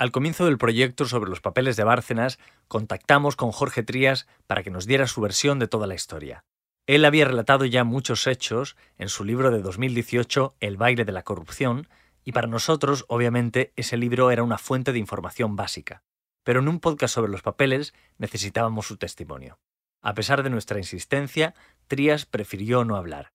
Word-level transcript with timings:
Al 0.00 0.12
comienzo 0.12 0.46
del 0.46 0.56
proyecto 0.56 1.04
sobre 1.04 1.28
los 1.28 1.42
papeles 1.42 1.76
de 1.76 1.84
Bárcenas, 1.84 2.38
contactamos 2.68 3.36
con 3.36 3.52
Jorge 3.52 3.82
Trías 3.82 4.26
para 4.46 4.62
que 4.62 4.70
nos 4.70 4.86
diera 4.86 5.06
su 5.06 5.20
versión 5.20 5.58
de 5.58 5.68
toda 5.68 5.86
la 5.86 5.94
historia. 5.94 6.42
Él 6.86 7.04
había 7.04 7.26
relatado 7.26 7.66
ya 7.66 7.84
muchos 7.84 8.26
hechos 8.26 8.78
en 8.96 9.10
su 9.10 9.24
libro 9.24 9.50
de 9.50 9.60
2018, 9.60 10.56
El 10.58 10.78
baile 10.78 11.04
de 11.04 11.12
la 11.12 11.22
corrupción, 11.22 11.86
y 12.24 12.32
para 12.32 12.46
nosotros, 12.46 13.04
obviamente, 13.08 13.74
ese 13.76 13.98
libro 13.98 14.30
era 14.30 14.42
una 14.42 14.56
fuente 14.56 14.94
de 14.94 14.98
información 14.98 15.54
básica. 15.54 16.02
Pero 16.44 16.60
en 16.60 16.68
un 16.68 16.80
podcast 16.80 17.14
sobre 17.14 17.30
los 17.30 17.42
papeles 17.42 17.92
necesitábamos 18.16 18.86
su 18.86 18.96
testimonio. 18.96 19.58
A 20.00 20.14
pesar 20.14 20.42
de 20.42 20.48
nuestra 20.48 20.78
insistencia, 20.78 21.54
Trías 21.88 22.24
prefirió 22.24 22.86
no 22.86 22.96
hablar. 22.96 23.34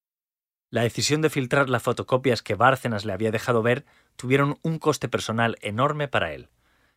La 0.72 0.82
decisión 0.82 1.22
de 1.22 1.30
filtrar 1.30 1.70
las 1.70 1.84
fotocopias 1.84 2.42
que 2.42 2.56
Bárcenas 2.56 3.06
le 3.06 3.14
había 3.14 3.30
dejado 3.30 3.62
ver 3.62 3.86
tuvieron 4.16 4.58
un 4.64 4.80
coste 4.80 5.08
personal 5.08 5.60
enorme 5.62 6.08
para 6.08 6.34
él 6.34 6.50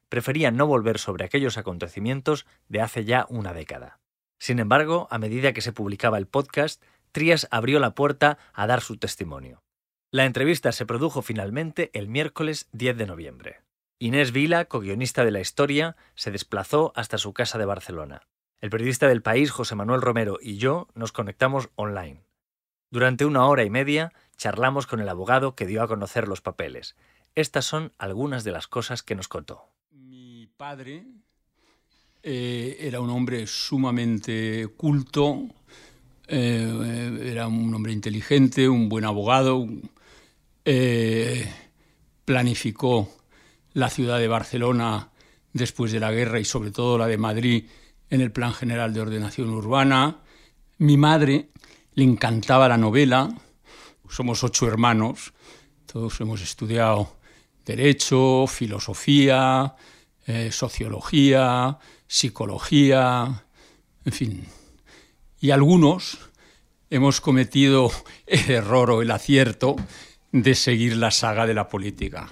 prefería 0.08 0.50
no 0.50 0.66
volver 0.66 0.98
sobre 0.98 1.24
aquellos 1.24 1.58
acontecimientos 1.58 2.46
de 2.68 2.80
hace 2.80 3.04
ya 3.04 3.26
una 3.28 3.52
década. 3.52 4.00
Sin 4.38 4.58
embargo, 4.58 5.08
a 5.10 5.18
medida 5.18 5.52
que 5.52 5.60
se 5.60 5.72
publicaba 5.72 6.18
el 6.18 6.26
podcast, 6.26 6.82
Trías 7.12 7.48
abrió 7.50 7.80
la 7.80 7.94
puerta 7.94 8.38
a 8.52 8.66
dar 8.66 8.80
su 8.80 8.96
testimonio. 8.96 9.62
La 10.10 10.24
entrevista 10.24 10.72
se 10.72 10.86
produjo 10.86 11.22
finalmente 11.22 11.90
el 11.92 12.08
miércoles 12.08 12.68
10 12.72 12.96
de 12.96 13.06
noviembre. 13.06 13.60
Inés 13.98 14.32
Vila, 14.32 14.66
co-guionista 14.66 15.24
de 15.24 15.32
la 15.32 15.40
historia, 15.40 15.96
se 16.14 16.30
desplazó 16.30 16.92
hasta 16.94 17.18
su 17.18 17.32
casa 17.34 17.58
de 17.58 17.64
Barcelona. 17.64 18.22
El 18.60 18.70
periodista 18.70 19.08
del 19.08 19.22
país, 19.22 19.50
José 19.50 19.74
Manuel 19.74 20.00
Romero, 20.00 20.38
y 20.40 20.56
yo 20.56 20.88
nos 20.94 21.12
conectamos 21.12 21.68
online. 21.74 22.24
Durante 22.90 23.26
una 23.26 23.46
hora 23.46 23.64
y 23.64 23.70
media 23.70 24.12
charlamos 24.36 24.86
con 24.86 25.00
el 25.00 25.08
abogado 25.08 25.54
que 25.54 25.66
dio 25.66 25.82
a 25.82 25.88
conocer 25.88 26.28
los 26.28 26.40
papeles. 26.40 26.96
Estas 27.34 27.66
son 27.66 27.92
algunas 27.98 28.44
de 28.44 28.52
las 28.52 28.68
cosas 28.68 29.02
que 29.02 29.14
nos 29.14 29.28
contó 29.28 29.68
padre 30.58 31.04
eh, 32.20 32.76
era 32.80 32.98
un 33.00 33.10
hombre 33.10 33.46
sumamente 33.46 34.66
culto, 34.76 35.46
eh, 36.26 37.20
era 37.22 37.46
un 37.46 37.72
hombre 37.72 37.92
inteligente, 37.92 38.68
un 38.68 38.88
buen 38.88 39.04
abogado, 39.04 39.64
eh, 40.64 41.48
planificó 42.24 43.08
la 43.74 43.88
ciudad 43.88 44.18
de 44.18 44.26
Barcelona 44.26 45.12
después 45.52 45.92
de 45.92 46.00
la 46.00 46.10
guerra 46.10 46.40
y 46.40 46.44
sobre 46.44 46.72
todo 46.72 46.98
la 46.98 47.06
de 47.06 47.18
Madrid 47.18 47.66
en 48.10 48.20
el 48.20 48.32
Plan 48.32 48.52
General 48.52 48.92
de 48.92 49.00
Ordenación 49.00 49.50
Urbana. 49.50 50.22
Mi 50.78 50.96
madre 50.96 51.50
le 51.94 52.02
encantaba 52.02 52.66
la 52.66 52.78
novela, 52.78 53.28
somos 54.08 54.42
ocho 54.42 54.66
hermanos, 54.66 55.32
todos 55.86 56.20
hemos 56.20 56.42
estudiado 56.42 57.16
derecho, 57.64 58.48
filosofía, 58.48 59.76
eh, 60.28 60.52
sociología, 60.52 61.78
psicología, 62.06 63.46
en 64.04 64.12
fin. 64.12 64.44
Y 65.40 65.52
algunos 65.52 66.18
hemos 66.90 67.22
cometido 67.22 67.90
el 68.26 68.50
error 68.50 68.90
o 68.90 69.00
el 69.00 69.10
acierto 69.10 69.76
de 70.30 70.54
seguir 70.54 70.98
la 70.98 71.12
saga 71.12 71.46
de 71.46 71.54
la 71.54 71.70
política. 71.70 72.28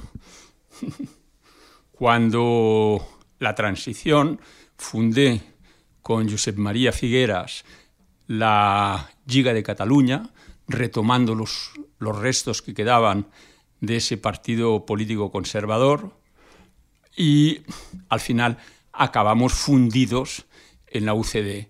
Cuando 1.90 3.00
la 3.38 3.54
transición 3.54 4.42
fundé 4.76 5.40
con 6.02 6.28
Josep 6.28 6.58
María 6.58 6.92
Figueras 6.92 7.64
la 8.26 9.10
Giga 9.26 9.54
de 9.54 9.62
Cataluña, 9.62 10.34
retomando 10.68 11.34
los, 11.34 11.70
los 11.98 12.18
restos 12.18 12.60
que 12.60 12.74
quedaban 12.74 13.28
de 13.80 13.96
ese 13.96 14.18
partido 14.18 14.84
político 14.84 15.30
conservador, 15.30 16.12
y 17.16 17.62
al 18.08 18.20
final 18.20 18.58
acabamos 18.92 19.54
fundidos 19.54 20.46
en 20.86 21.06
la 21.06 21.14
UCD. 21.14 21.66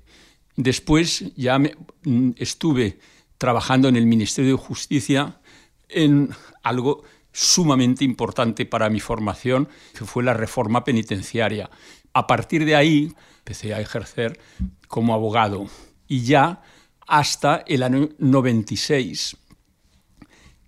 Después 0.57 1.33
ya 1.37 1.59
mm, 1.59 2.31
estuve 2.37 2.99
trabajando 3.39 3.89
en 3.89 3.97
el 3.97 4.07
Ministerio 4.07 4.53
de 4.53 4.63
Justicia 4.63 5.41
en 5.89 6.31
algo 6.63 7.05
sumamente 7.33 8.05
importante 8.05 8.65
para 8.65 8.89
mi 8.89 8.99
formación, 9.01 9.69
que 9.97 10.05
fue 10.05 10.25
la 10.25 10.35
reforma 10.35 10.85
penitenciaria. 10.85 11.71
A 12.15 12.27
partir 12.27 12.65
de 12.65 12.75
ahí 12.75 13.13
empecé 13.39 13.75
a 13.75 13.81
ejercer 13.81 14.41
como 14.89 15.13
abogado 15.13 15.67
y 16.09 16.23
ya 16.23 16.63
hasta 17.07 17.63
el 17.67 17.83
año 17.83 18.09
96 18.19 19.37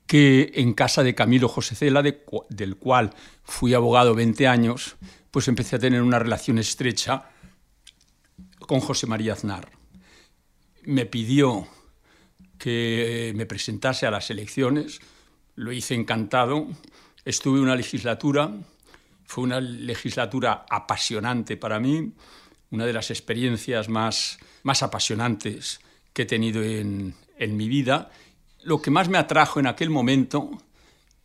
que 0.09 0.53
en 0.55 0.73
casa 0.73 1.03
de 1.03 1.15
Camilo 1.15 1.49
José 1.49 1.75
Cela, 1.75 2.03
del 2.03 2.77
cual 2.77 3.13
fui 3.45 3.75
abogado 3.75 4.15
20 4.15 4.49
años, 4.49 4.97
pues 5.31 5.49
empecé 5.49 5.77
a 5.77 5.79
tener 5.79 6.01
una 6.01 6.19
relación 6.19 6.59
estrecha 6.59 7.29
con 8.59 8.81
José 8.81 9.07
María 9.07 9.35
Aznar. 9.35 9.71
Me 10.85 11.05
pidió 11.05 11.69
que 12.57 13.35
me 13.37 13.45
presentase 13.45 14.07
a 14.07 14.11
las 14.11 14.31
elecciones, 14.31 15.01
lo 15.57 15.73
hice 15.73 15.95
encantado, 15.95 16.67
estuve 17.27 17.61
una 17.61 17.77
legislatura, 17.77 18.51
fue 19.25 19.45
una 19.45 19.61
legislatura 19.61 20.65
apasionante 20.71 21.59
para 21.59 21.81
mí, 21.81 22.15
una 22.71 22.87
de 22.87 22.95
las 22.95 23.11
experiencias 23.11 23.91
más, 23.91 24.39
más 24.63 24.83
apasionantes 24.83 25.81
que 26.15 26.23
he 26.23 26.27
tenido 26.27 26.63
en, 26.63 27.15
en 27.37 27.57
mi 27.59 27.69
vida 27.69 28.11
lo 28.63 28.81
que 28.83 28.91
más 28.91 29.09
me 29.09 29.19
atrajo 29.19 29.61
en 29.61 29.67
aquel 29.67 29.91
momento, 29.91 30.51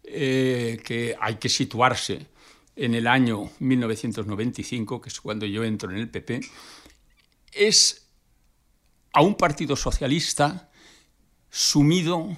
eh, 0.03 0.81
que 0.83 1.15
hay 1.19 1.35
que 1.35 1.49
situarse 1.49 2.27
en 2.75 2.95
el 2.95 3.07
año 3.07 3.49
1995, 3.59 5.01
que 5.01 5.09
es 5.09 5.21
cuando 5.21 5.45
yo 5.45 5.63
entro 5.63 5.91
en 5.91 5.97
el 5.97 6.09
PP, 6.09 6.41
es 7.51 8.07
a 9.13 9.21
un 9.21 9.35
partido 9.35 9.75
socialista 9.75 10.71
sumido 11.49 12.35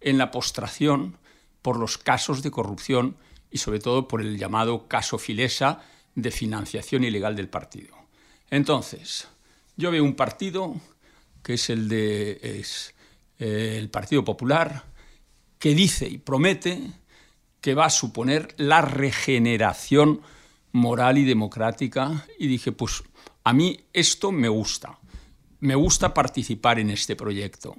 en 0.00 0.18
la 0.18 0.30
postración 0.30 1.18
por 1.62 1.78
los 1.78 1.98
casos 1.98 2.42
de 2.42 2.50
corrupción 2.50 3.16
y 3.50 3.58
sobre 3.58 3.78
todo 3.78 4.08
por 4.08 4.20
el 4.20 4.38
llamado 4.38 4.88
caso 4.88 5.18
Filesa 5.18 5.82
de 6.14 6.30
financiación 6.30 7.04
ilegal 7.04 7.36
del 7.36 7.48
partido. 7.48 7.94
Entonces, 8.50 9.28
yo 9.76 9.90
veo 9.90 10.04
un 10.04 10.14
partido 10.14 10.74
que 11.42 11.54
es 11.54 11.70
el 11.70 11.88
de 11.88 12.40
eh, 13.38 13.76
el 13.78 13.90
Partido 13.90 14.24
Popular, 14.24 14.84
que 15.58 15.74
dice 15.74 16.08
y 16.08 16.18
promete 16.18 16.80
que 17.60 17.74
va 17.74 17.86
a 17.86 17.90
suponer 17.90 18.54
la 18.58 18.82
regeneración 18.82 20.20
moral 20.72 21.16
y 21.16 21.24
democrática. 21.24 22.26
Y 22.38 22.46
dije, 22.46 22.72
pues 22.72 23.02
a 23.42 23.54
mí 23.54 23.86
esto 23.92 24.32
me 24.32 24.48
gusta, 24.48 24.98
me 25.60 25.74
gusta 25.74 26.12
participar 26.12 26.78
en 26.78 26.90
este 26.90 27.16
proyecto. 27.16 27.74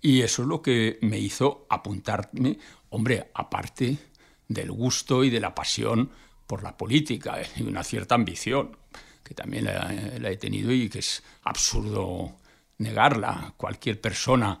Y 0.00 0.20
eso 0.20 0.42
es 0.42 0.48
lo 0.48 0.62
que 0.62 0.98
me 1.02 1.18
hizo 1.18 1.66
apuntarme, 1.68 2.58
hombre, 2.90 3.30
aparte 3.34 3.98
del 4.46 4.70
gusto 4.70 5.24
y 5.24 5.30
de 5.30 5.40
la 5.40 5.54
pasión 5.54 6.10
por 6.46 6.62
la 6.62 6.76
política 6.76 7.38
y 7.56 7.62
una 7.62 7.82
cierta 7.82 8.14
ambición, 8.14 8.76
que 9.24 9.34
también 9.34 9.64
la, 9.64 9.92
la 10.20 10.30
he 10.30 10.36
tenido 10.36 10.70
y 10.70 10.88
que 10.88 11.00
es 11.00 11.24
absurdo 11.42 12.36
negarla. 12.78 13.54
Cualquier 13.56 14.00
persona 14.00 14.60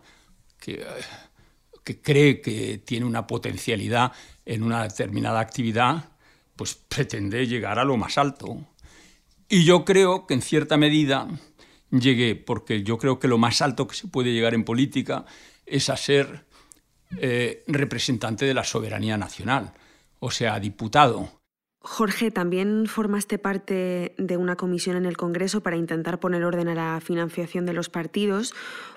que, 0.58 0.84
cree 2.02 2.40
que 2.40 2.78
tiene 2.78 3.06
una 3.06 3.26
potencialidad 3.26 4.12
en 4.44 4.62
una 4.62 4.82
determinada 4.82 5.40
actividad, 5.40 6.10
pues 6.56 6.74
pretende 6.74 7.46
llegar 7.46 7.78
a 7.78 7.84
lo 7.84 7.96
más 7.96 8.18
alto. 8.18 8.66
Y 9.48 9.64
yo 9.64 9.84
creo 9.84 10.26
que 10.26 10.34
en 10.34 10.42
cierta 10.42 10.76
medida 10.76 11.28
llegué, 11.90 12.34
porque 12.36 12.82
yo 12.82 12.98
creo 12.98 13.18
que 13.18 13.28
lo 13.28 13.38
más 13.38 13.62
alto 13.62 13.88
que 13.88 13.96
se 13.96 14.08
puede 14.08 14.32
llegar 14.32 14.54
en 14.54 14.64
política 14.64 15.24
es 15.64 15.88
a 15.88 15.96
ser 15.96 16.46
eh, 17.16 17.64
representante 17.66 18.44
de 18.44 18.54
la 18.54 18.64
soberanía 18.64 19.16
nacional, 19.16 19.72
o 20.18 20.30
sea, 20.30 20.60
diputado. 20.60 21.37
Jorge, 21.88 22.30
también 22.30 22.86
formaste 22.86 23.38
parte 23.38 24.14
de 24.18 24.36
una 24.36 24.56
comisión 24.56 24.94
en 24.98 25.06
el 25.06 25.16
Congreso 25.16 25.62
para 25.62 25.78
intentar 25.78 26.20
poner 26.20 26.44
orden 26.44 26.68
a 26.68 26.74
la 26.74 27.00
financiación 27.00 27.64
de 27.64 27.72
los 27.72 27.88
partidos, 27.88 28.52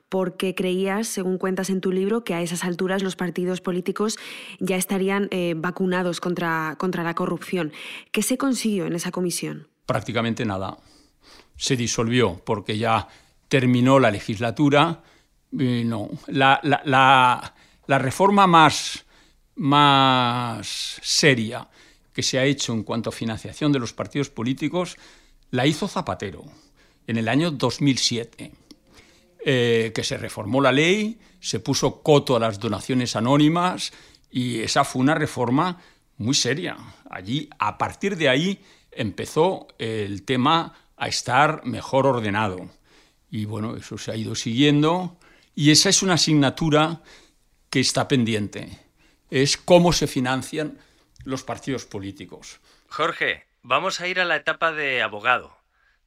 porque 0.10 0.56
creías, 0.56 1.08
según 1.08 1.38
cuentas 1.38 1.70
en 1.70 1.80
tu 1.80 1.94
libro, 1.94 2.26
que 2.26 2.34
a 2.34 2.42
esas 2.42 2.66
alturas 2.66 3.02
los 3.02 3.16
partidos 3.16 3.62
políticos 3.62 4.20
ya 4.60 4.76
estarían 4.76 5.30
eh, 5.32 5.54
vacunados 5.56 6.20
contra, 6.20 6.76
contra 6.78 7.04
la 7.04 7.16
corrupción. 7.16 7.72
¿Qué 8.12 8.24
se 8.24 8.38
consiguió 8.38 8.86
en 8.86 8.94
esa 8.94 9.10
comisión? 9.10 9.70
Prácticamente 9.86 10.46
nada. 10.46 10.78
Se 11.56 11.78
disolvió 11.78 12.42
porque 12.44 12.78
ya 12.78 13.08
terminó 13.48 14.00
la 14.00 14.12
legislatura. 14.12 15.02
no, 15.52 16.10
la, 16.28 16.60
la, 16.62 17.98
reforma 18.00 18.48
más, 18.48 19.06
más 19.56 21.00
seria 21.02 21.70
que 22.14 22.24
se 22.24 22.40
ha 22.40 22.46
hecho 22.46 22.74
en 22.74 22.84
cuanto 22.84 23.10
a 23.10 23.14
financiación 23.14 23.72
de 23.72 23.80
los 23.80 23.94
partidos 23.94 24.30
políticos 24.30 24.98
la 25.52 25.66
hizo 25.66 25.88
Zapatero 25.88 26.44
en 27.08 27.18
el 27.18 27.28
año 27.28 27.52
2007, 27.52 28.52
eh, 29.46 29.92
que 29.94 30.04
se 30.04 30.18
reformó 30.18 30.62
la 30.62 30.72
ley, 30.72 31.20
se 31.40 31.60
puso 31.60 32.02
coto 32.02 32.36
a 32.36 32.40
las 32.40 32.60
donaciones 32.60 33.16
anónimas 33.16 33.92
y 34.30 34.60
esa 34.60 34.84
fue 34.84 35.02
una 35.02 35.16
reforma 35.16 35.82
muy 36.18 36.36
seria. 36.36 36.78
Allí, 37.10 37.50
a 37.60 37.78
partir 37.78 38.16
de 38.16 38.30
ahí, 38.30 38.62
empezó 38.92 39.68
el 39.78 40.24
tema 40.24 40.74
a 40.96 41.08
estar 41.08 41.66
mejor 41.66 42.06
ordenado. 42.06 42.70
Y 43.30 43.46
bueno, 43.46 43.76
eso 43.76 43.98
se 43.98 44.12
ha 44.12 44.16
ido 44.16 44.36
siguiendo 44.36 45.18
y 45.56 45.72
esa 45.72 45.90
es 45.90 46.04
una 46.04 46.14
asignatura 46.14 47.02
que 47.70 47.80
está 47.80 48.08
pendiente. 48.08 48.80
Es 49.30 49.58
cómo 49.58 49.94
se 49.94 50.08
financian 50.08 50.78
los 51.24 51.44
partidos 51.44 51.86
políticos. 51.86 52.60
Jorge, 52.88 53.46
vamos 53.62 54.00
a 54.00 54.08
ir 54.08 54.20
a 54.20 54.26
la 54.26 54.36
etapa 54.36 54.72
de 54.72 55.02
abogado. 55.02 55.56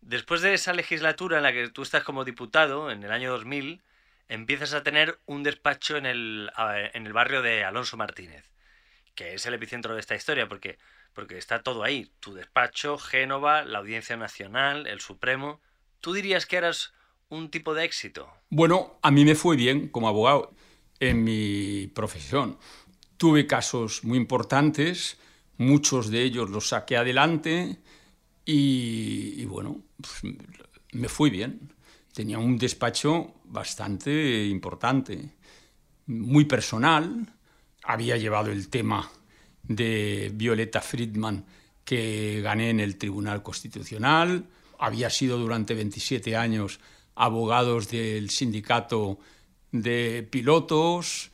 Después 0.00 0.42
de 0.42 0.54
esa 0.54 0.74
legislatura 0.74 1.38
en 1.38 1.44
la 1.44 1.52
que 1.52 1.68
tú 1.70 1.82
estás 1.82 2.04
como 2.04 2.24
diputado, 2.24 2.90
en 2.90 3.02
el 3.02 3.12
año 3.12 3.30
2000, 3.30 3.82
empiezas 4.28 4.74
a 4.74 4.82
tener 4.82 5.18
un 5.26 5.42
despacho 5.42 5.96
en 5.96 6.06
el, 6.06 6.50
en 6.92 7.06
el 7.06 7.12
barrio 7.12 7.42
de 7.42 7.64
Alonso 7.64 7.96
Martínez, 7.96 8.50
que 9.14 9.34
es 9.34 9.46
el 9.46 9.54
epicentro 9.54 9.94
de 9.94 10.00
esta 10.00 10.14
historia, 10.14 10.48
porque, 10.48 10.78
porque 11.14 11.38
está 11.38 11.62
todo 11.62 11.84
ahí. 11.84 12.10
Tu 12.20 12.34
despacho, 12.34 12.98
Génova, 12.98 13.64
la 13.64 13.78
Audiencia 13.78 14.16
Nacional, 14.16 14.86
el 14.86 15.00
Supremo. 15.00 15.60
¿Tú 16.00 16.12
dirías 16.12 16.46
que 16.46 16.56
eras 16.56 16.92
un 17.28 17.50
tipo 17.50 17.74
de 17.74 17.84
éxito? 17.84 18.30
Bueno, 18.50 18.98
a 19.02 19.10
mí 19.10 19.24
me 19.24 19.34
fue 19.34 19.56
bien 19.56 19.88
como 19.88 20.08
abogado 20.08 20.54
en 21.00 21.24
mi 21.24 21.86
profesión. 21.88 22.58
Tuve 23.16 23.46
casos 23.46 24.04
muy 24.04 24.18
importantes, 24.18 25.16
muchos 25.56 26.10
de 26.10 26.22
ellos 26.22 26.50
los 26.50 26.68
saqué 26.68 26.96
adelante 26.96 27.78
y, 28.44 29.44
bueno, 29.46 29.80
pues, 30.00 30.34
me 30.92 31.08
fui 31.08 31.30
bien. 31.30 31.72
Tenía 32.12 32.38
un 32.38 32.58
despacho 32.58 33.34
bastante 33.44 34.46
importante, 34.46 35.34
muy 36.06 36.44
personal. 36.44 37.34
Había 37.82 38.16
llevado 38.16 38.50
el 38.50 38.68
tema 38.68 39.10
de 39.62 40.30
Violeta 40.34 40.80
Friedman 40.80 41.44
que 41.84 42.40
gané 42.42 42.70
en 42.70 42.80
el 42.80 42.96
Tribunal 42.96 43.42
Constitucional. 43.42 44.46
Había 44.78 45.10
sido 45.10 45.38
durante 45.38 45.74
27 45.74 46.36
años 46.36 46.80
abogados 47.14 47.88
del 47.88 48.30
sindicato 48.30 49.18
de 49.72 50.26
pilotos, 50.30 51.30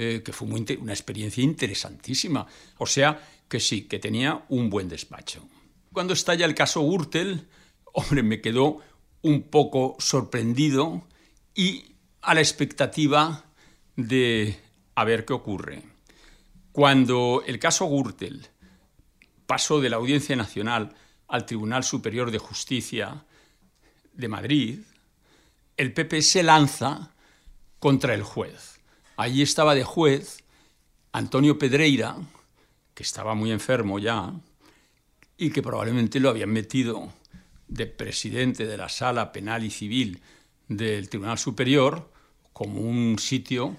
eh, 0.00 0.22
que 0.24 0.32
fue 0.32 0.46
una 0.46 0.92
experiencia 0.92 1.42
interesantísima. 1.42 2.46
O 2.76 2.86
sea, 2.86 3.20
que 3.48 3.58
sí, 3.58 3.88
que 3.88 3.98
tenía 3.98 4.44
un 4.48 4.70
buen 4.70 4.88
despacho. 4.88 5.42
Cuando 5.92 6.12
estalla 6.12 6.46
el 6.46 6.54
caso 6.54 6.88
Gürtel, 6.88 7.48
hombre, 7.92 8.22
me 8.22 8.40
quedó 8.40 8.78
un 9.22 9.42
poco 9.42 9.96
sorprendido 9.98 11.02
y 11.52 11.96
a 12.20 12.34
la 12.34 12.40
expectativa 12.40 13.46
de 13.96 14.60
a 14.94 15.02
ver 15.02 15.24
qué 15.24 15.32
ocurre. 15.32 15.82
Cuando 16.70 17.42
el 17.44 17.58
caso 17.58 17.88
Gürtel 17.88 18.46
pasó 19.46 19.80
de 19.80 19.90
la 19.90 19.96
Audiencia 19.96 20.36
Nacional 20.36 20.94
al 21.26 21.44
Tribunal 21.44 21.82
Superior 21.82 22.30
de 22.30 22.38
Justicia 22.38 23.24
de 24.12 24.28
Madrid, 24.28 24.78
el 25.76 25.92
PP 25.92 26.22
se 26.22 26.44
lanza 26.44 27.10
contra 27.80 28.14
el 28.14 28.22
juez. 28.22 28.77
Allí 29.18 29.42
estaba 29.42 29.74
de 29.74 29.82
juez 29.82 30.44
Antonio 31.10 31.58
Pedreira, 31.58 32.18
que 32.94 33.02
estaba 33.02 33.34
muy 33.34 33.50
enfermo 33.50 33.98
ya, 33.98 34.32
y 35.36 35.50
que 35.50 35.60
probablemente 35.60 36.20
lo 36.20 36.28
habían 36.28 36.50
metido 36.50 37.12
de 37.66 37.86
presidente 37.86 38.64
de 38.64 38.76
la 38.76 38.88
sala 38.88 39.32
penal 39.32 39.64
y 39.64 39.70
civil 39.70 40.20
del 40.68 41.08
Tribunal 41.08 41.36
Superior 41.36 42.12
como 42.52 42.80
un 42.80 43.18
sitio 43.18 43.76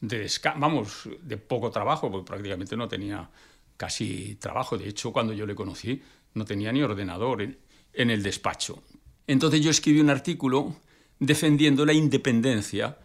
de, 0.00 0.30
vamos, 0.56 1.10
de 1.20 1.36
poco 1.36 1.70
trabajo, 1.70 2.10
porque 2.10 2.28
prácticamente 2.28 2.74
no 2.74 2.88
tenía 2.88 3.28
casi 3.76 4.36
trabajo. 4.36 4.78
De 4.78 4.88
hecho, 4.88 5.12
cuando 5.12 5.34
yo 5.34 5.44
le 5.44 5.54
conocí, 5.54 6.00
no 6.32 6.46
tenía 6.46 6.72
ni 6.72 6.80
ordenador 6.80 7.42
en, 7.42 7.58
en 7.92 8.08
el 8.08 8.22
despacho. 8.22 8.82
Entonces 9.26 9.60
yo 9.60 9.70
escribí 9.70 10.00
un 10.00 10.08
artículo 10.08 10.74
defendiendo 11.18 11.84
la 11.84 11.92
independencia 11.92 12.96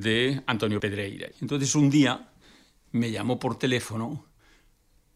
de 0.00 0.42
Antonio 0.46 0.80
Pedreira. 0.80 1.28
Entonces 1.40 1.74
un 1.74 1.90
día 1.90 2.32
me 2.92 3.10
llamó 3.10 3.38
por 3.38 3.58
teléfono 3.58 4.26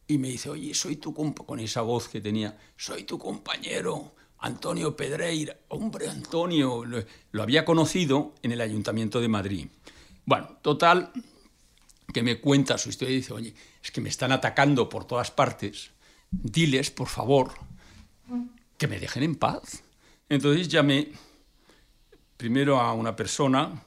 y 0.06 0.18
me 0.18 0.28
dice, 0.28 0.50
oye, 0.50 0.74
soy 0.74 0.96
tu 0.96 1.14
con 1.14 1.60
esa 1.60 1.82
voz 1.82 2.08
que 2.08 2.20
tenía, 2.20 2.58
soy 2.76 3.04
tu 3.04 3.18
compañero, 3.18 4.14
Antonio 4.38 4.96
Pedreira. 4.96 5.56
Hombre, 5.68 6.08
Antonio, 6.08 6.84
lo, 6.84 7.04
lo 7.30 7.42
había 7.42 7.64
conocido 7.64 8.34
en 8.42 8.52
el 8.52 8.60
Ayuntamiento 8.60 9.20
de 9.20 9.28
Madrid. 9.28 9.68
Bueno, 10.24 10.58
total, 10.62 11.12
que 12.12 12.22
me 12.22 12.40
cuenta 12.40 12.78
su 12.78 12.88
historia 12.88 13.14
y 13.14 13.18
dice, 13.18 13.32
oye, 13.32 13.54
es 13.82 13.90
que 13.90 14.00
me 14.00 14.08
están 14.08 14.32
atacando 14.32 14.88
por 14.88 15.04
todas 15.04 15.30
partes, 15.30 15.92
diles, 16.30 16.90
por 16.90 17.08
favor, 17.08 17.52
que 18.76 18.88
me 18.88 18.98
dejen 18.98 19.22
en 19.22 19.36
paz. 19.36 19.82
Entonces 20.28 20.68
llamé 20.68 21.12
primero 22.36 22.80
a 22.80 22.94
una 22.94 23.14
persona 23.14 23.84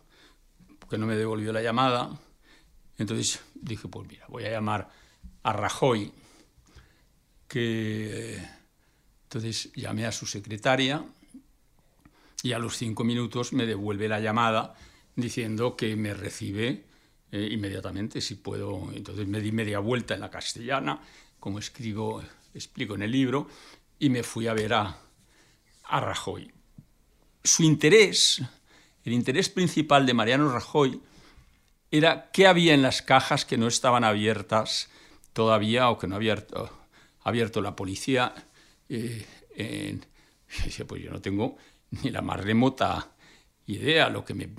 no 0.98 1.06
me 1.06 1.16
devolvió 1.16 1.52
la 1.54 1.62
llamada. 1.62 2.20
Entonces 2.98 3.42
dije, 3.56 3.88
pues 3.88 4.08
mira, 4.08 4.26
voy 4.28 4.46
a 4.46 4.52
llamar 4.52 4.90
a 5.44 5.54
Rajoy, 5.54 6.12
que 7.48 8.42
entonces 9.24 9.72
llamé 9.74 10.06
a 10.06 10.12
su 10.12 10.26
secretaria 10.26 11.04
y 12.42 12.54
a 12.54 12.60
los 12.60 12.78
cinco 12.78 13.04
minutos 13.04 13.54
me 13.54 13.66
devuelve 13.66 14.08
la 14.08 14.20
llamada 14.20 14.76
diciendo 15.16 15.76
que 15.76 15.96
me 15.96 16.14
recibe 16.14 16.86
eh, 17.32 17.50
inmediatamente, 17.52 18.22
si 18.22 18.36
puedo. 18.36 18.92
Entonces 18.94 19.28
me 19.28 19.40
di 19.40 19.52
media 19.52 19.80
vuelta 19.80 20.14
en 20.14 20.20
la 20.20 20.30
castellana, 20.30 21.02
como 21.40 21.60
escribo, 21.60 22.24
explico 22.54 22.96
en 22.96 23.04
el 23.04 23.12
libro, 23.12 23.48
y 24.00 24.10
me 24.10 24.24
fui 24.24 24.48
a 24.48 24.54
ver 24.54 24.74
a, 24.74 24.98
a 25.86 26.00
Rajoy 26.00 26.52
su 27.44 27.64
interés, 27.64 28.42
el 29.04 29.14
interés 29.14 29.50
principal 29.50 30.06
de 30.06 30.14
Mariano 30.14 30.50
Rajoy, 30.50 31.02
era 31.92 32.32
qué 32.32 32.48
había 32.48 32.74
en 32.74 32.82
las 32.82 33.02
cajas 33.02 33.46
que 33.46 33.58
no 33.58 33.68
estaban 33.68 34.04
abiertas 34.04 34.90
todavía 35.34 35.90
o 35.90 36.00
que 36.00 36.08
no 36.08 36.16
había 36.16 36.44
abierto, 37.24 37.62
la 37.62 37.76
policía. 37.76 38.34
Eh, 38.90 39.26
pues 40.88 41.04
yo 41.04 41.12
no 41.12 41.22
tengo 41.22 41.58
ni 42.02 42.10
la 42.10 42.22
más 42.22 42.40
remota 42.40 43.12
idea. 43.68 44.10
Lo 44.10 44.26
que 44.26 44.34
me, 44.34 44.50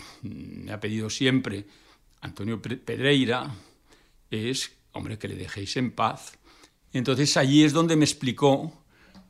ha 0.72 0.78
pedido 0.78 1.10
siempre 1.10 1.66
Antonio 2.20 2.60
Pedreira 2.60 3.54
es, 4.30 4.72
hombre, 4.92 5.18
que 5.18 5.28
le 5.28 5.36
dejéis 5.36 5.76
en 5.76 5.92
paz. 5.92 6.38
Entonces 6.92 7.36
allí 7.36 7.64
es 7.64 7.72
donde 7.72 7.96
me 7.96 8.04
explicó 8.04 8.84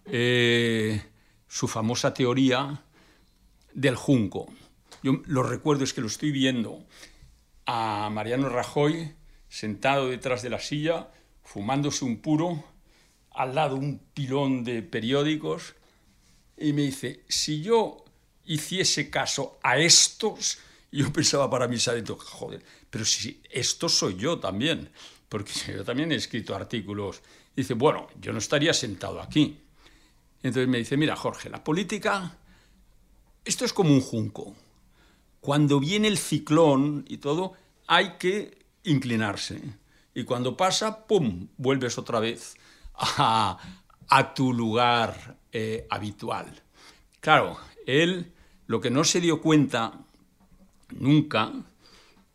eh, 0.04 1.02
su 1.48 1.66
famosa 1.66 2.12
teoría 2.12 2.82
del 3.72 3.96
Junco. 3.96 4.52
Yo 5.04 5.20
lo 5.26 5.42
recuerdo, 5.42 5.84
es 5.84 5.92
que 5.92 6.00
lo 6.00 6.06
estoy 6.06 6.30
viendo 6.30 6.82
a 7.66 8.08
Mariano 8.10 8.48
Rajoy 8.48 9.14
sentado 9.50 10.08
detrás 10.08 10.40
de 10.40 10.48
la 10.48 10.58
silla, 10.58 11.10
fumándose 11.42 12.06
un 12.06 12.22
puro, 12.22 12.64
al 13.32 13.54
lado 13.54 13.76
un 13.76 13.98
pilón 13.98 14.64
de 14.64 14.80
periódicos, 14.80 15.74
y 16.56 16.72
me 16.72 16.80
dice, 16.80 17.22
si 17.28 17.60
yo 17.60 18.02
hiciese 18.46 19.10
caso 19.10 19.58
a 19.62 19.76
estos, 19.76 20.56
yo 20.90 21.12
pensaba 21.12 21.50
para 21.50 21.68
mí, 21.68 21.76
joder, 21.78 22.64
pero 22.88 23.04
si 23.04 23.42
esto 23.50 23.90
soy 23.90 24.16
yo 24.16 24.38
también, 24.38 24.88
porque 25.28 25.52
yo 25.76 25.84
también 25.84 26.12
he 26.12 26.14
escrito 26.14 26.56
artículos. 26.56 27.20
Dice, 27.54 27.74
bueno, 27.74 28.08
yo 28.22 28.32
no 28.32 28.38
estaría 28.38 28.72
sentado 28.72 29.20
aquí. 29.20 29.60
Entonces 30.42 30.66
me 30.66 30.78
dice, 30.78 30.96
mira, 30.96 31.14
Jorge, 31.14 31.50
la 31.50 31.62
política 31.62 32.38
esto 33.44 33.66
es 33.66 33.74
como 33.74 33.90
un 33.90 34.00
junco. 34.00 34.56
Cuando 35.44 35.78
viene 35.78 36.08
el 36.08 36.16
ciclón 36.16 37.04
y 37.06 37.18
todo, 37.18 37.52
hay 37.86 38.12
que 38.18 38.64
inclinarse. 38.82 39.60
Y 40.14 40.24
cuando 40.24 40.56
pasa, 40.56 41.06
¡pum!, 41.06 41.48
vuelves 41.58 41.98
otra 41.98 42.18
vez 42.18 42.56
a, 42.94 43.58
tu 44.34 44.54
lugar 44.54 45.36
eh, 45.52 45.86
habitual. 45.90 46.62
Claro, 47.20 47.58
él 47.86 48.32
lo 48.68 48.80
que 48.80 48.88
no 48.88 49.04
se 49.04 49.20
dio 49.20 49.42
cuenta 49.42 50.06
nunca 50.92 51.52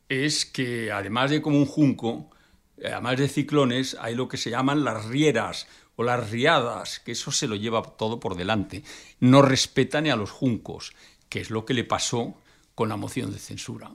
es 0.08 0.46
que 0.46 0.92
además 0.92 1.32
de 1.32 1.42
como 1.42 1.58
un 1.58 1.66
junco, 1.66 2.30
además 2.78 3.18
de 3.18 3.28
ciclones, 3.28 3.98
hay 4.00 4.14
lo 4.14 4.28
que 4.28 4.38
se 4.38 4.52
llaman 4.52 4.84
las 4.84 5.06
rieras 5.06 5.68
o 5.96 6.04
las 6.04 6.30
riadas, 6.30 7.00
que 7.00 7.14
eso 7.14 7.32
se 7.32 7.48
lo 7.48 7.56
lleva 7.56 7.82
todo 7.82 8.20
por 8.20 8.36
delante. 8.36 8.84
No 9.20 9.42
respeta 9.42 10.00
ni 10.00 10.12
a 10.12 10.16
los 10.16 10.30
juncos, 10.30 10.94
que 11.28 11.42
es 11.42 11.50
lo 11.50 11.66
que 11.66 11.74
le 11.74 11.86
pasó 11.86 12.38
con 12.80 12.88
la 12.88 12.96
moción 12.96 13.30
de 13.30 13.40
censura. 13.40 13.92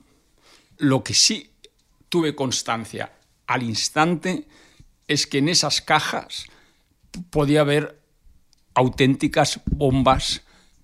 Lo 0.76 1.03
que 1.03 1.14
sí 1.14 1.53
tuve 2.11 2.35
constancia 2.35 3.11
al 3.47 3.62
instante 3.62 4.47
es 5.09 5.26
que 5.26 5.38
en 5.38 5.49
esas 5.49 5.81
cajas 5.81 6.45
podía 7.31 7.62
haber 7.62 7.99
auténticas 8.75 9.62
bombas 9.64 10.43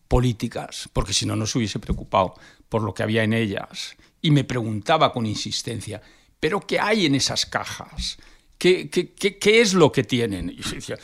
políticas, 0.09 0.89
porque 0.95 1.13
si 1.13 1.27
no, 1.27 1.37
no 1.37 1.47
se 1.47 1.59
hubiese 1.59 1.79
preocupado 1.79 2.33
por 2.71 2.81
lo 2.81 2.95
que 2.95 3.03
había 3.03 3.23
en 3.23 3.35
ellas. 3.35 3.99
Y 4.23 4.31
me 4.31 4.45
preguntaba 4.45 5.13
con 5.13 5.27
insistencia, 5.27 6.01
¿pero 6.41 6.63
qué 6.63 6.81
hay 6.81 7.05
en 7.05 7.17
esas 7.17 7.45
cajas? 7.45 8.17
¿qué, 8.57 8.89
es 9.45 9.75
lo 9.75 9.93
que 9.93 10.05
tienen? 10.05 10.49
Y 10.49 10.63
yo, 10.63 10.71
decía, 10.71 10.99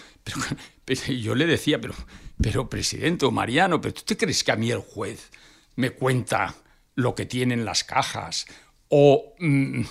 pero, 0.83 1.03
yo 1.13 1.35
le 1.35 1.45
decía, 1.45 1.79
pero, 1.79 1.95
pero 2.41 2.71
presidente 2.71 3.27
o 3.27 3.31
Mariano, 3.31 3.83
¿pero 3.83 3.93
tú 3.93 4.01
te 4.07 4.17
crees 4.17 4.43
que 4.43 4.53
a 4.53 4.57
mí 4.57 4.71
el 4.71 4.79
juez 4.79 5.31
me 5.75 5.91
cuenta 5.91 6.55
lo 6.97 7.15
que 7.15 7.27
tienen 7.27 7.65
las 7.65 7.85
cajas? 7.85 8.47
O, 8.89 9.35
mm, 9.39 9.83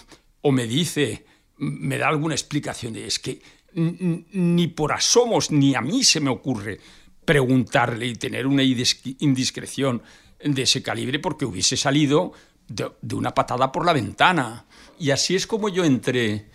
o 0.42 0.52
me 0.52 0.68
dice, 0.68 1.26
me 1.58 1.98
da 1.98 2.10
alguna 2.10 2.36
explicación 2.36 2.92
de, 2.92 3.08
es 3.08 3.20
que 3.20 3.42
ni 3.76 4.68
por 4.68 4.94
asomos 4.94 5.52
ni 5.52 5.76
a 5.76 5.82
mí 5.82 6.04
se 6.04 6.20
me 6.20 6.30
ocurre 6.30 6.80
preguntarle 7.26 8.08
y 8.08 8.16
tener 8.16 8.48
una 8.48 8.64
indiscreción 8.64 10.02
de 10.40 10.62
ese 10.62 10.82
calibre 10.82 11.20
porque 11.20 11.46
hubiese 11.46 11.76
salido 11.76 12.34
de, 12.68 13.16
una 13.16 13.34
patada 13.34 13.72
por 13.72 13.86
la 13.86 13.94
ventana. 13.94 14.66
Y 15.00 15.12
así 15.12 15.36
es 15.36 15.48
como 15.48 15.70
yo 15.70 15.84
entré 15.84 16.50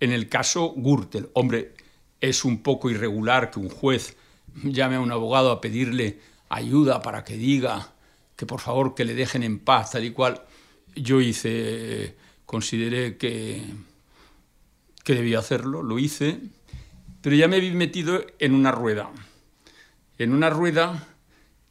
en 0.00 0.12
el 0.12 0.28
caso 0.28 0.74
Gürtel. 0.76 1.30
Hombre, 1.32 1.74
es 2.20 2.44
un 2.44 2.62
poco 2.62 2.90
irregular 2.90 3.50
que 3.50 3.60
un 3.60 3.70
juez 3.70 4.16
llame 4.62 4.96
a 4.96 5.00
un 5.00 5.12
abogado 5.12 5.50
a 5.50 5.60
pedirle 5.60 6.20
ayuda 6.48 7.02
para 7.02 7.24
que 7.24 7.36
diga 7.36 7.94
que 8.36 8.46
por 8.46 8.60
favor 8.60 8.94
que 8.94 9.04
le 9.04 9.14
dejen 9.14 9.42
en 9.42 9.58
paz, 9.58 9.92
tal 9.92 10.04
y 10.04 10.12
cual. 10.12 10.42
Yo 10.94 11.20
hice, 11.20 12.16
consideré 12.44 13.16
que, 13.16 13.62
que 15.04 15.14
debía 15.14 15.38
hacerlo, 15.38 15.82
lo 15.82 15.98
hice, 15.98 16.38
pero 17.22 17.34
ya 17.36 17.48
me 17.48 17.60
vi 17.60 17.72
metido 17.72 18.24
en 18.38 18.54
una 18.54 18.72
rueda, 18.72 19.10
en 20.18 20.32
una 20.32 20.50
rueda 20.50 21.08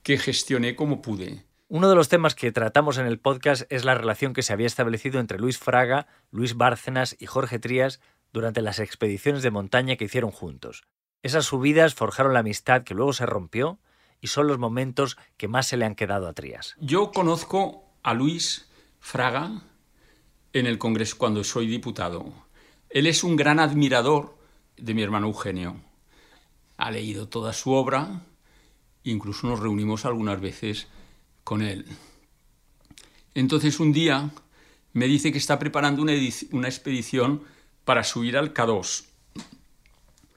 que 0.03 0.17
gestioné 0.17 0.75
como 0.75 1.01
pude. 1.01 1.43
Uno 1.67 1.89
de 1.89 1.95
los 1.95 2.09
temas 2.09 2.35
que 2.35 2.51
tratamos 2.51 2.99
en 2.99 3.07
el 3.07 3.19
podcast 3.19 3.63
es 3.71 3.85
la 3.85 3.95
relación 3.95 4.33
que 4.33 4.43
se 4.43 4.53
había 4.53 4.67
establecido 4.67 5.19
entre 5.19 5.39
Luis 5.39 5.57
Fraga, 5.57 6.07
Luis 6.29 6.55
Bárcenas 6.55 7.15
y 7.19 7.25
Jorge 7.25 7.57
Trías 7.57 7.99
durante 8.31 8.61
las 8.61 8.79
expediciones 8.79 9.41
de 9.41 9.49
montaña 9.49 9.95
que 9.95 10.05
hicieron 10.05 10.29
juntos. 10.29 10.83
Esas 11.23 11.45
subidas 11.45 11.95
forjaron 11.95 12.33
la 12.33 12.41
amistad 12.41 12.83
que 12.83 12.93
luego 12.93 13.13
se 13.13 13.25
rompió 13.25 13.79
y 14.21 14.27
son 14.27 14.47
los 14.47 14.57
momentos 14.57 15.17
que 15.37 15.47
más 15.47 15.67
se 15.67 15.77
le 15.77 15.85
han 15.85 15.95
quedado 15.95 16.27
a 16.27 16.33
Trías. 16.33 16.75
Yo 16.79 17.11
conozco 17.11 17.83
a 18.03 18.13
Luis 18.13 18.67
Fraga 18.99 19.61
en 20.53 20.65
el 20.65 20.77
Congreso 20.77 21.17
cuando 21.17 21.43
soy 21.43 21.67
diputado. 21.67 22.33
Él 22.89 23.07
es 23.07 23.23
un 23.23 23.35
gran 23.35 23.59
admirador 23.59 24.37
de 24.77 24.93
mi 24.93 25.03
hermano 25.03 25.27
Eugenio. 25.27 25.81
Ha 26.77 26.91
leído 26.91 27.27
toda 27.27 27.53
su 27.53 27.71
obra, 27.71 28.21
incluso 29.03 29.47
nos 29.47 29.59
reunimos 29.59 30.05
algunas 30.05 30.39
veces 30.39 30.87
con 31.43 31.61
él. 31.61 31.85
Entonces 33.33 33.79
un 33.79 33.91
día 33.91 34.31
me 34.93 35.07
dice 35.07 35.31
que 35.31 35.37
está 35.37 35.59
preparando 35.59 36.01
una, 36.01 36.13
expedición 36.13 37.43
para 37.83 38.03
subir 38.03 38.37
al 38.37 38.53
K2. 38.53 39.05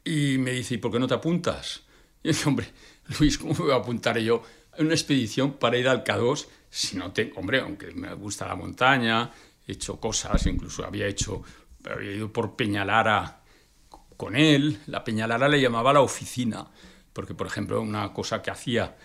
Y 0.05 0.39
me 0.39 0.51
dice, 0.51 0.75
¿y 0.75 0.79
por 0.79 0.91
qué 0.91 0.99
no 0.99 1.07
te 1.07 1.15
apuntas? 1.15 1.85
Y 2.25 2.33
yo 2.33 2.49
hombre, 2.49 2.67
Luis, 3.19 3.39
¿cómo 3.39 3.55
me 3.55 3.61
voy 3.61 3.73
a 3.73 3.77
apuntar 3.77 4.19
yo 4.19 4.43
a 4.77 4.83
una 4.83 4.95
expedición 4.95 5.55
para 5.55 5.79
ir 5.79 5.89
al 5.89 6.05
K2 6.05 6.47
si 6.71 6.97
no 6.97 7.13
tengo, 7.13 7.41
hombre, 7.41 7.61
aunque 7.61 7.93
me 7.93 8.13
gusta 8.15 8.47
la 8.47 8.55
montaña, 8.55 9.31
he 9.67 9.73
hecho 9.73 9.99
cosas, 9.99 10.47
incluso 10.47 10.85
había 10.85 11.07
hecho, 11.07 11.43
había 11.85 12.13
ido 12.13 12.33
por 12.33 12.57
Peñalara 12.57 13.41
con 14.17 14.37
él, 14.37 14.81
la 14.87 15.05
Peñalara 15.05 15.49
le 15.49 15.61
llamaba 15.61 15.93
la 15.93 16.01
oficina, 16.01 16.67
porque 17.13 17.35
por 17.35 17.47
ejemplo 17.47 17.81
una 17.81 18.13
cosa 18.13 18.43
que 18.43 18.51
hacía 18.51 18.97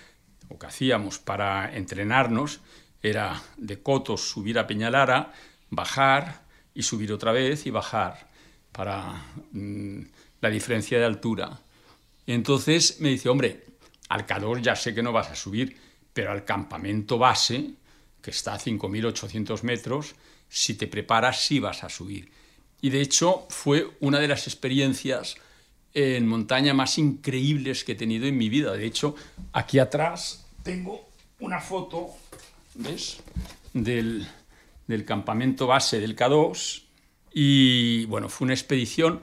o 0.49 0.59
que 0.59 0.65
hacíamos 0.65 1.19
para 1.19 1.75
entrenarnos 1.75 2.59
era 3.01 3.41
de 3.57 3.81
Cotos 3.81 4.29
subir 4.29 4.59
a 4.59 4.67
Peñalara, 4.67 5.31
bajar 5.69 6.43
y 6.73 6.83
subir 6.83 7.13
otra 7.13 7.31
vez 7.31 7.65
y 7.65 7.71
bajar 7.71 8.29
para 8.71 9.25
mm, 9.51 10.01
la 10.41 10.49
diferencia 10.49 10.99
de 10.99 11.05
altura. 11.05 11.61
entonces 12.25 12.99
me 12.99 13.09
dice, 13.09 13.29
hombre, 13.29 13.72
al 14.09 14.25
Cador 14.25 14.61
ya 14.61 14.75
sé 14.75 14.93
que 14.93 15.03
no 15.03 15.11
vas 15.11 15.29
a 15.29 15.35
subir, 15.35 15.77
pero 16.13 16.31
al 16.31 16.45
campamento 16.45 17.17
base, 17.17 17.71
que 18.21 18.31
está 18.31 18.53
a 18.53 18.59
5.800 18.59 19.63
metros, 19.63 20.15
si 20.47 20.75
te 20.75 20.87
preparas 20.87 21.41
sí 21.45 21.59
vas 21.59 21.83
a 21.83 21.89
subir. 21.89 22.31
Y 22.81 22.89
de 22.89 23.01
hecho 23.01 23.47
fue 23.49 23.89
una 24.01 24.19
de 24.19 24.27
las 24.27 24.47
experiencias 24.47 25.35
en 25.93 26.27
montaña 26.27 26.73
más 26.73 26.97
increíbles 26.97 27.83
que 27.83 27.93
he 27.93 27.95
tenido 27.95 28.25
en 28.25 28.37
mi 28.37 28.49
vida. 28.49 28.73
De 28.73 28.85
hecho, 28.85 29.15
aquí 29.51 29.79
atrás 29.79 30.45
tengo 30.63 31.07
una 31.39 31.59
foto, 31.59 32.09
¿ves? 32.75 33.21
Del, 33.73 34.27
campamento 35.05 35.67
base 35.67 35.99
del 35.99 36.15
K2. 36.15 36.83
Y 37.33 38.05
bueno, 38.05 38.29
fue 38.29 38.45
una 38.45 38.53
expedición 38.53 39.21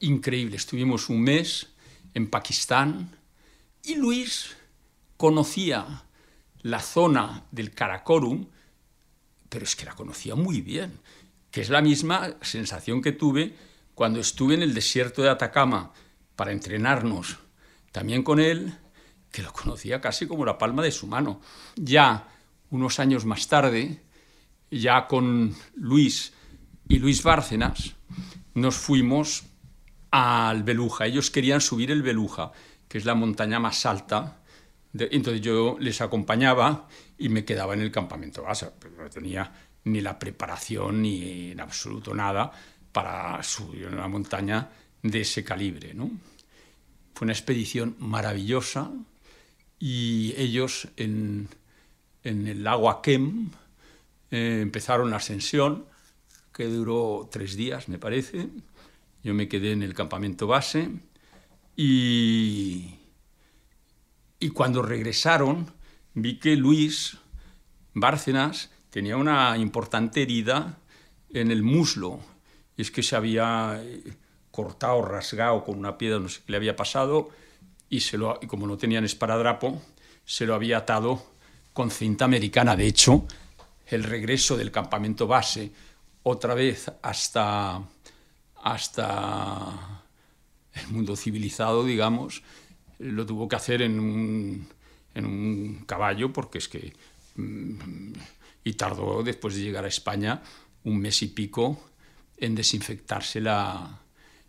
increíble. 0.00 0.56
Estuvimos 0.56 1.08
un 1.08 1.22
mes 1.22 1.68
en 2.14 2.28
Pakistán 2.28 3.17
y 3.88 3.94
Luis 3.94 4.54
conocía 5.16 6.04
la 6.60 6.80
zona 6.80 7.44
del 7.50 7.72
Karakorum, 7.72 8.46
pero 9.48 9.64
es 9.64 9.74
que 9.74 9.86
la 9.86 9.94
conocía 9.94 10.34
muy 10.34 10.60
bien, 10.60 11.00
que 11.50 11.62
es 11.62 11.70
la 11.70 11.80
misma 11.80 12.36
sensación 12.42 13.00
que 13.00 13.12
tuve 13.12 13.56
cuando 13.94 14.20
estuve 14.20 14.54
en 14.54 14.62
el 14.62 14.74
desierto 14.74 15.22
de 15.22 15.30
Atacama 15.30 15.92
para 16.36 16.52
entrenarnos 16.52 17.38
también 17.90 18.22
con 18.22 18.40
él, 18.40 18.74
que 19.32 19.42
lo 19.42 19.52
conocía 19.52 20.00
casi 20.00 20.26
como 20.26 20.44
la 20.44 20.58
palma 20.58 20.82
de 20.82 20.92
su 20.92 21.06
mano. 21.06 21.40
Ya 21.74 22.28
unos 22.70 23.00
años 23.00 23.24
más 23.24 23.48
tarde, 23.48 24.02
ya 24.70 25.06
con 25.06 25.56
Luis 25.74 26.34
y 26.88 26.98
Luis 26.98 27.22
Bárcenas, 27.22 27.94
nos 28.52 28.76
fuimos 28.76 29.44
al 30.10 30.62
Beluja. 30.62 31.06
Ellos 31.06 31.30
querían 31.30 31.62
subir 31.62 31.90
el 31.90 32.02
Beluja, 32.02 32.52
que 32.88 32.98
es 32.98 33.04
la 33.04 33.14
montaña 33.14 33.60
más 33.60 33.84
alta. 33.86 34.40
entonces 34.92 35.42
yo 35.42 35.76
les 35.78 36.00
acompañaba 36.00 36.88
y 37.18 37.28
me 37.28 37.44
quedaba 37.44 37.74
en 37.74 37.82
el 37.82 37.92
campamento 37.92 38.42
base. 38.42 38.70
No 38.96 39.08
tenía 39.10 39.52
ni 39.84 40.00
la 40.00 40.18
preparación 40.18 41.02
ni 41.02 41.52
en 41.52 41.60
absoluto 41.60 42.14
nada 42.14 42.50
para 42.92 43.42
subir 43.42 43.86
una 43.86 44.08
montaña 44.08 44.70
de 45.02 45.20
ese 45.20 45.44
calibre. 45.44 45.94
¿no? 45.94 46.10
Fue 47.14 47.26
una 47.26 47.32
expedición 47.32 47.96
maravillosa 47.98 48.90
y 49.78 50.34
ellos 50.36 50.88
en, 50.96 51.48
el 52.24 52.64
lago 52.64 52.90
Akem 52.90 53.50
eh, 54.30 54.60
empezaron 54.62 55.10
la 55.10 55.16
ascensión, 55.16 55.86
que 56.52 56.64
duró 56.64 57.28
tres 57.30 57.54
días, 57.54 57.88
me 57.88 57.98
parece. 57.98 58.48
Yo 59.22 59.34
me 59.34 59.48
quedé 59.48 59.72
en 59.72 59.82
el 59.82 59.94
campamento 59.94 60.46
base 60.46 60.90
y, 61.80 62.98
y 64.40 64.48
cuando 64.50 64.82
regresaron 64.82 65.72
vi 66.12 66.40
que 66.40 66.56
Luis 66.56 67.16
Bárcenas 67.94 68.70
tenía 68.90 69.16
una 69.16 69.56
importante 69.56 70.22
herida 70.22 70.76
en 71.30 71.52
el 71.52 71.62
muslo. 71.62 72.18
Y 72.76 72.82
es 72.82 72.90
que 72.90 73.04
se 73.04 73.14
había 73.14 73.80
cortado, 74.50 75.02
rasgado 75.02 75.62
con 75.62 75.78
una 75.78 75.96
piedra, 75.96 76.18
no 76.18 76.28
sé 76.28 76.40
qué 76.44 76.50
le 76.50 76.56
había 76.56 76.74
pasado, 76.74 77.30
y, 77.88 78.00
se 78.00 78.18
lo, 78.18 78.40
como 78.48 78.66
no 78.66 78.76
tenían 78.76 79.04
esparadrapo, 79.04 79.80
se 80.24 80.46
lo 80.46 80.56
había 80.56 80.78
atado 80.78 81.24
con 81.72 81.92
cinta 81.92 82.24
americana. 82.24 82.74
De 82.74 82.88
hecho, 82.88 83.24
el 83.86 84.02
regreso 84.02 84.56
del 84.56 84.72
campamento 84.72 85.28
base 85.28 85.70
otra 86.24 86.54
vez 86.54 86.90
hasta, 87.02 87.80
hasta 88.64 89.97
el 90.78 90.88
mundo 90.88 91.16
civilizado, 91.16 91.84
digamos, 91.84 92.42
lo 92.98 93.26
tuvo 93.26 93.48
que 93.48 93.56
hacer 93.56 93.82
en 93.82 94.00
un, 94.00 94.68
en 95.14 95.26
un 95.26 95.84
caballo 95.86 96.32
porque 96.32 96.58
es 96.58 96.68
que... 96.68 96.92
Mm, 97.36 98.12
y 98.64 98.74
tardó, 98.74 99.22
después 99.22 99.54
de 99.54 99.62
llegar 99.62 99.86
a 99.86 99.88
España, 99.88 100.42
un 100.84 100.98
mes 100.98 101.22
y 101.22 101.28
pico 101.28 101.80
en 102.36 102.54
desinfectarse 102.54 103.40
la, 103.40 103.98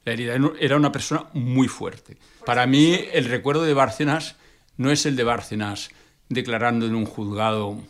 era 0.05 0.75
una 0.75 0.91
persona 0.91 1.25
muy 1.33 1.67
fuerte. 1.67 2.17
Para 2.45 2.65
mí, 2.65 2.99
el 3.13 3.25
recuerdo 3.25 3.63
de 3.63 3.73
Bárcenas 3.73 4.35
no 4.77 4.91
es 4.91 5.05
el 5.05 5.15
de 5.15 5.23
Bárcenas 5.23 5.89
declarando 6.29 6.85
en 6.85 6.95
un 6.95 7.05
juzgado 7.05 7.81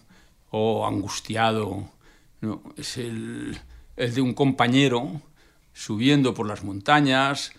o 0.51 0.88
angustiado, 0.88 1.89
es 2.77 2.98
el, 2.98 3.60
de 3.96 4.22
un 4.22 4.34
compañero 4.34 5.22
subiendo 5.74 6.34
por 6.34 6.48
las 6.48 6.63
montañas, 6.63 7.53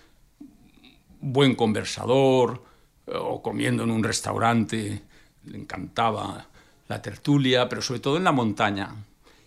buen 1.21 1.55
conversador, 1.55 2.65
o 3.07 3.43
comiendo 3.43 3.85
en 3.85 3.91
un 3.91 4.03
restaurante, 4.03 5.03
le 5.45 5.59
encantaba 5.59 6.47
la 6.89 7.03
tertulia, 7.03 7.69
pero 7.69 7.83
sobre 7.83 8.01
todo 8.01 8.17
en 8.17 8.25
la 8.25 8.33
montaña, 8.33 8.95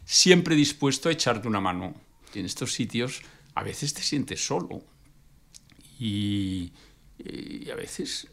siempre 0.05 0.55
dispuesto 0.55 1.09
a 1.09 1.11
echarte 1.11 1.47
una 1.47 1.61
mano. 1.61 1.93
en 2.33 2.45
estos 2.45 2.73
sitios 2.73 3.21
a 3.53 3.61
veces 3.61 3.93
te 3.93 4.01
sientes 4.01 4.43
solo, 4.45 4.81
y, 5.99 6.71
a 7.71 7.75
veces 7.75 8.27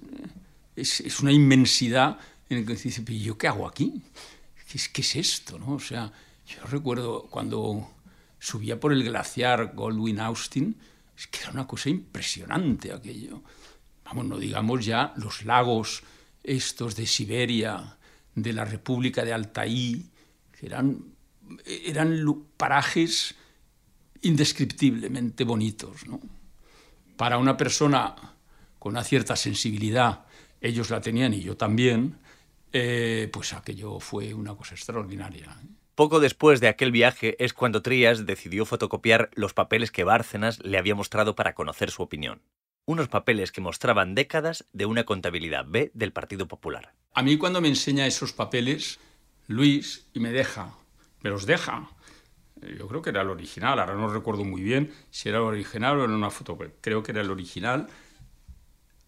eh, 0.74 0.82
es, 0.82 1.20
una 1.20 1.32
inmensidad 1.32 2.18
en 2.48 2.60
la 2.60 2.66
que 2.66 2.74
dice, 2.74 3.04
¿y 3.06 3.20
yo 3.20 3.38
qué 3.38 3.46
hago 3.46 3.68
aquí? 3.68 4.02
¿Qué 4.68 4.78
es, 4.78 4.88
¿Qué 4.88 5.02
es 5.02 5.16
esto? 5.16 5.58
¿no? 5.58 5.74
O 5.74 5.80
sea, 5.80 6.12
yo 6.46 6.64
recuerdo 6.64 7.28
cuando 7.30 7.88
subía 8.38 8.80
por 8.80 8.92
el 8.92 9.04
glaciar 9.04 9.74
Goldwyn 9.74 10.18
Austin, 10.20 10.76
Es 11.20 11.26
que 11.26 11.40
era 11.42 11.50
una 11.50 11.66
cosa 11.66 11.90
impresionante 11.90 12.94
aquello. 12.94 13.42
Vamos, 14.06 14.24
no 14.24 14.38
digamos 14.38 14.86
ya 14.86 15.12
los 15.18 15.44
lagos 15.44 16.02
estos 16.42 16.96
de 16.96 17.06
Siberia, 17.06 17.98
de 18.34 18.52
la 18.54 18.64
República 18.64 19.22
de 19.22 19.34
Altaí, 19.34 20.08
que 20.50 20.64
eran, 20.64 21.12
eran 21.66 22.24
parajes 22.56 23.34
indescriptiblemente 24.22 25.44
bonitos. 25.44 26.06
¿no? 26.06 26.22
Para 27.18 27.36
una 27.36 27.54
persona 27.54 28.16
con 28.78 28.92
una 28.92 29.04
cierta 29.04 29.36
sensibilidad, 29.36 30.24
ellos 30.58 30.88
la 30.88 31.02
tenían 31.02 31.34
y 31.34 31.42
yo 31.42 31.54
también, 31.54 32.16
eh, 32.72 33.28
pues 33.30 33.52
aquello 33.52 34.00
fue 34.00 34.32
una 34.32 34.54
cosa 34.54 34.74
extraordinaria. 34.74 35.54
¿eh? 35.62 35.79
Poco 36.00 36.18
después 36.18 36.62
de 36.62 36.68
aquel 36.68 36.92
viaje 36.92 37.36
es 37.44 37.52
cuando 37.52 37.82
Trías 37.82 38.24
decidió 38.24 38.64
fotocopiar 38.64 39.28
los 39.34 39.52
papeles 39.52 39.90
que 39.90 40.02
Bárcenas 40.02 40.58
le 40.64 40.78
había 40.78 40.94
mostrado 40.94 41.36
para 41.36 41.54
conocer 41.54 41.90
su 41.90 42.02
opinión. 42.02 42.40
Unos 42.86 43.08
papeles 43.08 43.52
que 43.52 43.60
mostraban 43.60 44.14
décadas 44.14 44.64
de 44.72 44.86
una 44.86 45.04
contabilidad 45.04 45.66
B 45.68 45.90
del 45.92 46.14
Partido 46.14 46.48
Popular. 46.48 46.94
A 47.12 47.22
mí 47.22 47.36
cuando 47.36 47.60
me 47.60 47.68
enseña 47.68 48.06
esos 48.06 48.32
papeles, 48.32 48.98
Luis, 49.46 50.08
y 50.14 50.20
me 50.20 50.32
deja, 50.32 50.72
me 51.20 51.28
los 51.28 51.44
deja. 51.44 51.90
Yo 52.62 52.88
creo 52.88 53.02
que 53.02 53.10
era 53.10 53.20
el 53.20 53.28
original, 53.28 53.78
ahora 53.78 53.94
no 53.94 54.08
recuerdo 54.08 54.42
muy 54.42 54.62
bien 54.62 54.94
si 55.10 55.28
era 55.28 55.36
el 55.36 55.44
original 55.44 56.00
o 56.00 56.04
era 56.04 56.14
una 56.14 56.30
foto, 56.30 56.56
creo 56.80 57.02
que 57.02 57.12
era 57.12 57.20
el 57.20 57.30
original. 57.30 57.88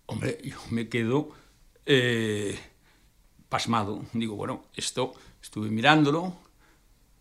Hombre, 0.05 0.41
yo 0.45 0.59
me 0.69 0.91
quedo 0.91 1.31
eh, 1.87 2.61
pasmado. 3.49 4.05
Digo, 4.13 4.37
bueno, 4.37 4.67
esto 4.77 5.15
estuve 5.41 5.71
mirándolo, 5.71 6.37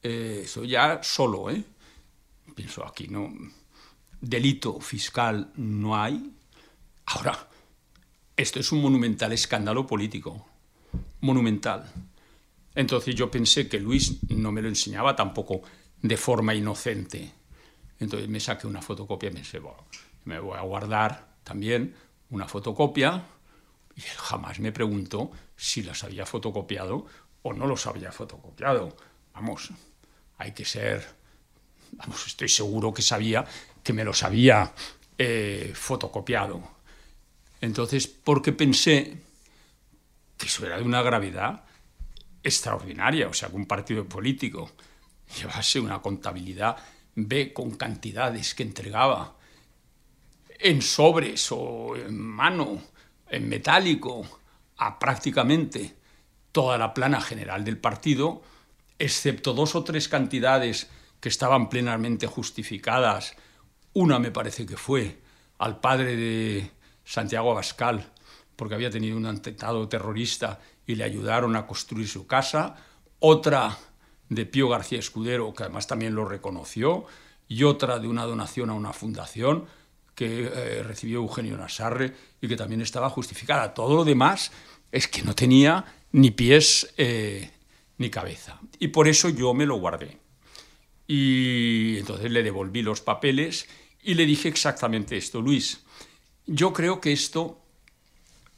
eh, 0.03 0.41
eso 0.43 0.63
ya 0.63 1.01
solo, 1.03 1.49
¿eh? 1.49 1.63
Pienso 2.55 2.85
aquí, 2.85 3.07
no. 3.07 3.31
Delito 4.19 4.79
fiscal 4.79 5.51
no 5.55 5.95
hay. 5.95 6.33
Ahora, 7.05 7.47
esto 8.35 8.59
es 8.59 8.71
un 8.71 8.81
monumental 8.81 9.31
escándalo 9.33 9.85
político. 9.85 10.47
Monumental. 11.21 11.91
Entonces 12.73 13.15
yo 13.15 13.29
pensé 13.29 13.67
que 13.67 13.79
Luis 13.79 14.19
no 14.29 14.51
me 14.51 14.61
lo 14.61 14.69
enseñaba 14.69 15.15
tampoco 15.15 15.61
de 16.01 16.17
forma 16.17 16.55
inocente. 16.55 17.31
Entonces 17.99 18.29
me 18.29 18.39
saqué 18.39 18.67
una 18.67 18.81
fotocopia 18.81 19.29
y 19.29 19.33
me 19.33 19.39
pensé, 19.41 19.59
bueno, 19.59 19.85
me 20.25 20.39
voy 20.39 20.57
a 20.57 20.61
guardar 20.61 21.35
también 21.43 21.95
una 22.29 22.47
fotocopia. 22.47 23.23
Y 23.95 24.01
él 24.01 24.17
jamás 24.17 24.59
me 24.59 24.71
preguntó 24.71 25.31
si 25.55 25.83
las 25.83 26.03
había 26.03 26.25
fotocopiado 26.25 27.05
o 27.43 27.53
no 27.53 27.67
los 27.67 27.85
había 27.85 28.11
fotocopiado. 28.11 28.95
Vamos, 29.33 29.71
hay 30.41 30.53
que 30.53 30.65
ser, 30.65 31.05
vamos, 31.93 32.25
estoy 32.25 32.49
seguro 32.49 32.93
que 32.93 33.01
sabía 33.01 33.45
que 33.83 33.93
me 33.93 34.03
los 34.03 34.23
había 34.23 34.73
eh, 35.17 35.71
fotocopiado. 35.75 36.61
Entonces, 37.61 38.07
porque 38.07 38.51
pensé 38.51 39.17
que 40.37 40.47
eso 40.47 40.65
era 40.65 40.77
de 40.77 40.83
una 40.83 41.03
gravedad 41.03 41.63
extraordinaria, 42.43 43.27
o 43.27 43.33
sea, 43.33 43.49
que 43.49 43.55
un 43.55 43.67
partido 43.67 44.03
político 44.05 44.71
llevase 45.39 45.79
una 45.79 46.01
contabilidad 46.01 46.75
B 47.13 47.53
con 47.53 47.75
cantidades 47.75 48.55
que 48.55 48.63
entregaba 48.63 49.35
en 50.59 50.81
sobres 50.81 51.51
o 51.51 51.95
en 51.95 52.17
mano, 52.17 52.81
en 53.29 53.47
metálico, 53.47 54.41
a 54.77 54.97
prácticamente 54.97 55.93
toda 56.51 56.77
la 56.77 56.93
plana 56.93 57.21
general 57.21 57.63
del 57.63 57.77
partido, 57.77 58.41
excepto 59.01 59.53
dos 59.53 59.75
o 59.75 59.83
tres 59.83 60.07
cantidades 60.07 60.89
que 61.19 61.29
estaban 61.29 61.69
plenamente 61.69 62.27
justificadas. 62.27 63.35
Una 63.93 64.19
me 64.19 64.31
parece 64.31 64.65
que 64.65 64.77
fue 64.77 65.19
al 65.57 65.79
padre 65.79 66.15
de 66.15 66.71
Santiago 67.03 67.51
Abascal, 67.51 68.05
porque 68.55 68.75
había 68.75 68.89
tenido 68.89 69.17
un 69.17 69.25
atentado 69.25 69.87
terrorista 69.89 70.59
y 70.85 70.95
le 70.95 71.03
ayudaron 71.03 71.55
a 71.55 71.65
construir 71.65 72.07
su 72.07 72.27
casa. 72.27 72.75
Otra 73.19 73.77
de 74.29 74.45
Pío 74.45 74.69
García 74.69 74.99
Escudero, 74.99 75.53
que 75.53 75.63
además 75.63 75.87
también 75.87 76.15
lo 76.15 76.25
reconoció, 76.25 77.05
y 77.47 77.63
otra 77.63 77.99
de 77.99 78.07
una 78.07 78.25
donación 78.25 78.69
a 78.69 78.73
una 78.73 78.93
fundación 78.93 79.65
que 80.15 80.45
eh, 80.45 80.83
recibió 80.83 81.19
Eugenio 81.19 81.57
Nasarre 81.57 82.13
y 82.39 82.47
que 82.47 82.55
también 82.55 82.81
estaba 82.81 83.09
justificada. 83.09 83.73
Todo 83.73 83.95
lo 83.95 84.05
demás 84.05 84.51
es 84.91 85.07
que 85.07 85.23
no 85.23 85.35
tenía 85.35 85.85
ni 86.11 86.31
pies 86.31 86.93
eh, 86.97 87.51
ni 88.01 88.09
cabeza. 88.09 88.59
Y 88.79 88.89
por 88.89 89.07
eso 89.07 89.29
yo 89.29 89.53
me 89.53 89.65
lo 89.65 89.77
guardé. 89.77 90.17
Y 91.07 91.97
entonces 91.99 92.31
le 92.31 92.43
devolví 92.43 92.81
los 92.81 93.01
papeles 93.01 93.67
y 94.03 94.15
le 94.15 94.25
dije 94.25 94.49
exactamente 94.49 95.17
esto, 95.17 95.41
Luis, 95.41 95.83
yo 96.45 96.73
creo 96.73 96.99
que 96.99 97.11
esto 97.11 97.61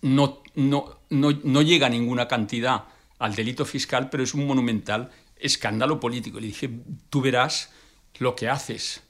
no, 0.02 0.42
no, 0.56 1.00
no, 1.10 1.62
llega 1.62 1.88
a 1.88 1.90
ninguna 1.90 2.28
cantidad 2.28 2.86
al 3.20 3.36
delito 3.36 3.66
fiscal, 3.66 4.10
pero 4.10 4.24
es 4.24 4.34
un 4.34 4.48
monumental 4.48 5.12
escándalo 5.38 6.00
político. 6.00 6.40
Le 6.40 6.48
dije, 6.48 6.70
tú 7.10 7.22
verás 7.22 7.72
lo 8.20 8.36
que 8.36 8.50
haces. 8.50 9.04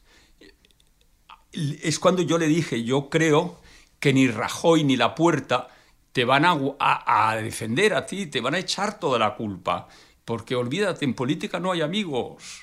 Es 1.52 2.00
cuando 2.00 2.22
yo 2.22 2.38
le 2.38 2.48
dije, 2.48 2.84
yo 2.84 3.10
creo 3.10 3.62
que 4.00 4.13
ni 4.13 4.28
Rajoy 4.28 4.84
ni 4.84 4.98
la 4.98 5.15
puerta 5.15 5.67
te 6.12 6.26
van 6.26 6.46
a, 6.46 6.58
a, 6.80 7.36
defender 7.38 7.93
a 7.93 8.06
ti, 8.06 8.28
te 8.28 8.39
van 8.39 8.54
a 8.54 8.60
echar 8.60 9.00
toda 9.00 9.17
la 9.17 9.36
culpa. 9.36 9.88
Porque 10.26 10.56
olvídate, 10.56 11.06
en 11.06 11.14
política 11.14 11.60
no 11.60 11.72
hay 11.72 11.82
amigos. 11.82 12.62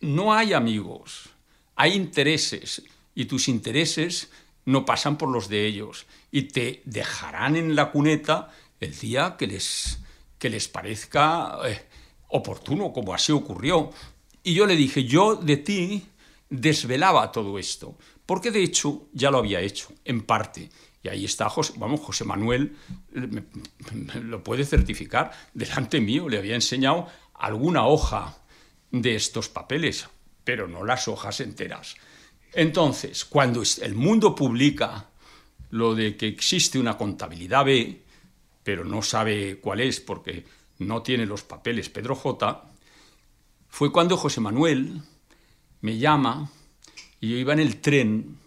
No 0.00 0.32
hay 0.32 0.52
amigos. 0.52 1.30
Hay 1.76 1.92
intereses. 1.92 2.82
Y 3.14 3.24
tus 3.26 3.48
intereses 3.48 4.30
no 4.64 4.84
pasan 4.84 5.18
por 5.18 5.28
los 5.28 5.48
de 5.48 5.66
ellos. 5.66 6.06
Y 6.30 6.42
te 6.42 6.82
dejarán 6.84 7.56
en 7.56 7.74
la 7.74 7.90
cuneta 7.90 8.52
el 8.80 8.96
día 8.98 9.36
que 9.38 9.46
les, 9.46 10.00
que 10.38 10.50
les 10.50 10.68
parezca 10.68 11.58
eh, 11.64 11.86
oportuno, 12.28 12.92
como 12.92 13.14
así 13.14 13.32
ocurrió. 13.32 13.90
Y 14.42 14.54
yo 14.54 14.66
le 14.66 14.76
dije, 14.76 15.04
yo 15.04 15.36
de 15.36 15.56
ti 15.56 16.06
desvelaba 16.48 17.32
todo 17.32 17.58
esto. 17.58 17.96
Porque 18.26 18.50
de 18.50 18.62
hecho 18.62 19.08
ya 19.12 19.30
lo 19.30 19.38
había 19.38 19.60
hecho, 19.60 19.88
en 20.04 20.22
parte. 20.22 20.70
Y 21.04 21.10
ahí 21.10 21.26
está, 21.26 21.50
José, 21.50 21.74
vamos, 21.76 22.00
José 22.00 22.24
Manuel 22.24 22.76
lo 24.22 24.42
puede 24.42 24.64
certificar. 24.64 25.32
Delante 25.52 26.00
mío 26.00 26.30
le 26.30 26.38
había 26.38 26.54
enseñado 26.54 27.06
alguna 27.34 27.86
hoja 27.86 28.38
de 28.90 29.14
estos 29.14 29.50
papeles, 29.50 30.08
pero 30.44 30.66
no 30.66 30.82
las 30.82 31.06
hojas 31.06 31.40
enteras. 31.40 31.94
Entonces, 32.54 33.26
cuando 33.26 33.62
el 33.82 33.94
mundo 33.94 34.34
publica 34.34 35.10
lo 35.70 35.94
de 35.94 36.16
que 36.16 36.26
existe 36.26 36.78
una 36.78 36.96
contabilidad 36.96 37.66
B, 37.66 38.00
pero 38.62 38.82
no 38.82 39.02
sabe 39.02 39.58
cuál 39.60 39.80
es 39.80 40.00
porque 40.00 40.46
no 40.78 41.02
tiene 41.02 41.26
los 41.26 41.42
papeles 41.42 41.90
Pedro 41.90 42.14
J., 42.14 42.64
fue 43.68 43.92
cuando 43.92 44.16
José 44.16 44.40
Manuel 44.40 45.02
me 45.82 45.98
llama 45.98 46.50
y 47.20 47.28
yo 47.28 47.36
iba 47.36 47.52
en 47.52 47.60
el 47.60 47.82
tren, 47.82 48.38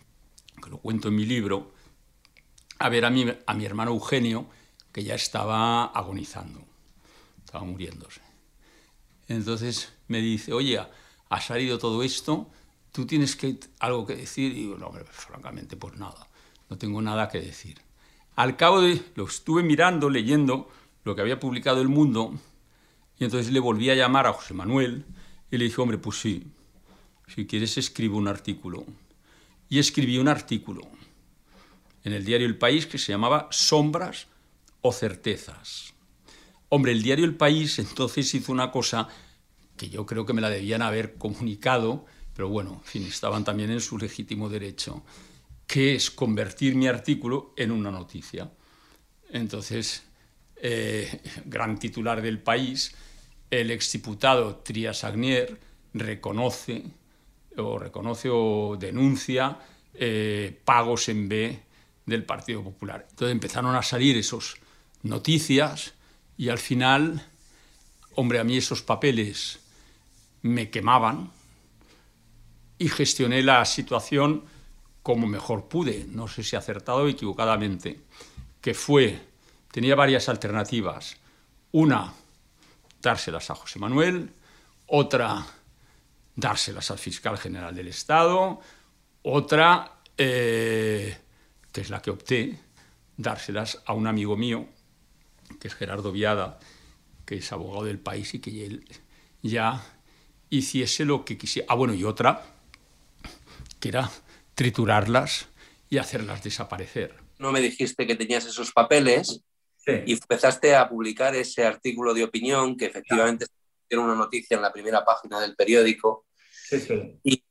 que 0.63 0.71
lo 0.71 0.79
cuento 0.79 1.09
en 1.09 1.15
mi 1.17 1.25
libro, 1.25 1.76
a 2.79 2.89
ver 2.89 3.05
a 3.05 3.09
mi, 3.09 3.25
a 3.45 3.53
mi 3.53 3.65
hermano 3.65 3.91
Eugenio, 3.91 4.47
que 4.91 5.03
ya 5.03 5.15
estaba 5.15 5.85
agonizando, 5.85 6.65
estaba 7.45 7.63
muriéndose. 7.63 8.21
Entonces 9.27 9.93
me 10.07 10.19
dice, 10.19 10.53
oye, 10.53 10.79
ha 11.29 11.41
salido 11.41 11.77
todo 11.77 12.03
esto, 12.03 12.49
tú 12.91 13.05
tienes 13.05 13.35
que, 13.35 13.59
algo 13.79 14.05
que 14.05 14.15
decir. 14.15 14.51
Y 14.53 14.61
digo, 14.61 14.77
no, 14.77 14.91
francamente, 15.11 15.75
pues 15.77 15.97
nada, 15.97 16.27
no 16.69 16.77
tengo 16.77 17.01
nada 17.01 17.29
que 17.29 17.39
decir. 17.39 17.81
Al 18.35 18.55
cabo 18.55 18.81
de, 18.81 19.01
lo 19.15 19.25
estuve 19.25 19.63
mirando, 19.63 20.09
leyendo 20.09 20.69
lo 21.03 21.15
que 21.15 21.21
había 21.21 21.39
publicado 21.39 21.81
El 21.81 21.89
Mundo, 21.89 22.33
y 23.19 23.23
entonces 23.23 23.51
le 23.51 23.59
volví 23.59 23.89
a 23.89 23.95
llamar 23.95 24.27
a 24.27 24.33
José 24.33 24.53
Manuel 24.53 25.05
y 25.49 25.57
le 25.57 25.65
dije, 25.65 25.81
hombre, 25.81 25.97
pues 25.97 26.19
sí, 26.19 26.47
si 27.27 27.47
quieres 27.47 27.77
escribo 27.77 28.17
un 28.17 28.27
artículo. 28.27 28.85
Y 29.69 29.79
escribí 29.79 30.17
un 30.17 30.27
artículo 30.27 30.81
en 32.07 32.13
el 32.13 32.23
diario 32.23 32.47
El 32.47 32.57
País 32.57 32.87
que 32.87 32.97
se 32.97 33.11
llamaba 33.11 33.49
Sombras 33.51 34.27
o 34.81 34.93
Certezas. 34.93 35.93
Hombre, 36.69 36.93
el 36.93 37.03
diario 37.03 37.25
El 37.25 37.35
País 37.35 37.79
entonces 37.79 38.33
hizo 38.33 38.53
una 38.53 38.71
cosa 38.71 39.09
que 39.75 39.89
yo 39.89 40.05
creo 40.05 40.25
que 40.25 40.31
me 40.31 40.39
la 40.39 40.49
debían 40.49 40.81
haber 40.81 41.15
comunicado, 41.15 42.05
pero 42.33 42.47
bueno, 42.47 42.75
en 42.75 42.83
fin, 42.83 43.03
estaban 43.03 43.43
también 43.43 43.71
en 43.71 43.81
su 43.81 43.97
legítimo 43.97 44.47
derecho, 44.47 45.03
que 45.67 45.95
es 45.95 46.09
convertir 46.09 46.75
mi 46.75 46.87
artículo 46.87 47.53
en 47.57 47.71
una 47.71 47.91
noticia. 47.91 48.49
Entonces, 49.29 50.03
eh, 50.55 51.21
gran 51.43 51.77
titular 51.77 52.21
del 52.21 52.39
país, 52.39 52.95
el 53.51 53.69
exdiputado 53.69 54.55
Trias 54.59 55.03
Agnier 55.03 55.59
reconoce 55.93 56.85
o 57.57 57.77
reconoce 57.77 58.29
o 58.31 58.77
denuncia 58.79 59.59
eh, 59.93 60.57
pagos 60.63 61.09
en 61.09 61.27
B 61.27 61.66
del 62.07 62.23
Partido 62.23 62.63
Popular. 62.63 63.05
Entonces 63.07 63.33
empezaron 63.33 63.75
a 63.75 63.83
salir 63.83 64.17
esas 64.17 64.55
noticias 65.03 65.93
y 66.37 66.49
al 66.49 66.57
final, 66.57 67.23
hombre, 68.15 68.39
a 68.39 68.43
mí 68.43 68.57
esos 68.57 68.81
papeles 68.81 69.59
me 70.41 70.71
quemaban 70.71 71.29
y 72.79 72.89
gestioné 72.89 73.43
la 73.43 73.63
situación 73.65 74.45
como 75.03 75.27
mejor 75.27 75.67
pude, 75.67 76.05
no 76.09 76.27
sé 76.27 76.43
si 76.43 76.55
acertado 76.55 77.03
o 77.03 77.07
equivocadamente, 77.07 78.01
que 78.61 78.73
fue, 78.73 79.19
tenía 79.71 79.95
varias 79.95 80.29
alternativas. 80.29 81.17
Una, 81.71 82.13
dárselas 83.01 83.49
a 83.49 83.55
José 83.55 83.79
Manuel, 83.79 84.31
otra, 84.87 85.45
dárselas 86.35 86.91
al 86.91 86.99
fiscal 86.99 87.37
general 87.37 87.75
del 87.75 87.87
Estado, 87.87 88.59
otra, 89.23 89.99
eh, 90.17 91.17
que 91.77 91.81
es 91.81 91.91
la 91.91 92.01
que 92.01 92.09
opté, 92.09 92.57
dárselas 93.17 93.83
a 93.85 93.93
un 93.93 94.07
amigo 94.07 94.35
mío, 94.35 94.65
que 95.59 95.67
es 95.67 95.75
Gerardo 95.75 96.11
Viada, 96.11 96.57
que 97.23 97.35
es 97.35 97.51
abogado 97.51 97.85
del 97.85 97.99
país 97.99 98.33
y 98.33 98.39
que 98.39 98.65
él 98.65 98.83
ya 99.43 99.85
hiciese 100.49 101.05
lo 101.05 101.23
que 101.23 101.37
quisiera. 101.37 101.67
Ah, 101.69 101.75
bueno, 101.75 101.93
y 101.93 102.03
otra, 102.03 102.41
que 103.79 103.89
era 103.89 104.09
triturarlas 104.55 105.49
y 105.87 105.99
hacerlas 105.99 106.43
desaparecer. 106.43 107.13
No 107.37 107.51
me 107.51 107.61
dijiste 107.61 108.07
que 108.07 108.15
tenías 108.15 108.47
esos 108.47 108.71
papeles 108.71 109.41
y 109.85 110.13
empezaste 110.13 110.75
a 110.75 110.89
publicar 110.89 111.35
ese 111.35 111.63
artículo 111.63 112.15
de 112.15 112.23
opinión 112.23 112.75
que 112.75 112.87
efectivamente 112.87 113.45
tiene 113.87 114.03
una 114.03 114.15
noticia 114.15 114.55
en 114.55 114.63
la 114.63 114.73
primera 114.73 115.05
página 115.05 115.39
del 115.39 115.55
periódico. 115.55 116.25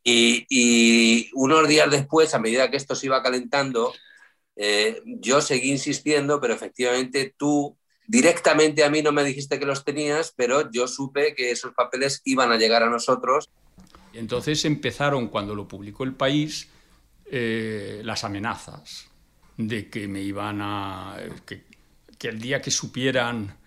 Y, 0.02 1.30
unos 1.32 1.68
días 1.68 1.88
después, 1.92 2.34
a 2.34 2.40
medida 2.40 2.68
que 2.72 2.76
esto 2.76 2.96
se 2.96 3.06
iba 3.06 3.22
calentando, 3.22 3.94
eh, 4.56 5.02
yo 5.04 5.40
seguí 5.40 5.70
insistiendo, 5.70 6.40
pero 6.40 6.54
efectivamente 6.54 7.34
tú 7.36 7.76
directamente 8.06 8.84
a 8.84 8.90
mí 8.90 9.02
no 9.02 9.12
me 9.12 9.24
dijiste 9.24 9.58
que 9.58 9.66
los 9.66 9.84
tenías, 9.84 10.32
pero 10.36 10.70
yo 10.70 10.88
supe 10.88 11.34
que 11.34 11.50
esos 11.50 11.74
papeles 11.74 12.22
iban 12.24 12.50
a 12.50 12.56
llegar 12.56 12.82
a 12.82 12.90
nosotros. 12.90 13.50
Entonces 14.12 14.64
empezaron, 14.64 15.28
cuando 15.28 15.54
lo 15.54 15.68
publicó 15.68 16.04
el 16.04 16.14
país, 16.14 16.68
eh, 17.26 18.00
las 18.04 18.24
amenazas 18.24 19.08
de 19.56 19.90
que 19.90 20.08
me 20.08 20.22
iban 20.22 20.60
a... 20.62 21.16
Que, 21.44 21.64
que 22.18 22.28
el 22.28 22.40
día 22.40 22.62
que 22.62 22.70
supieran 22.70 23.58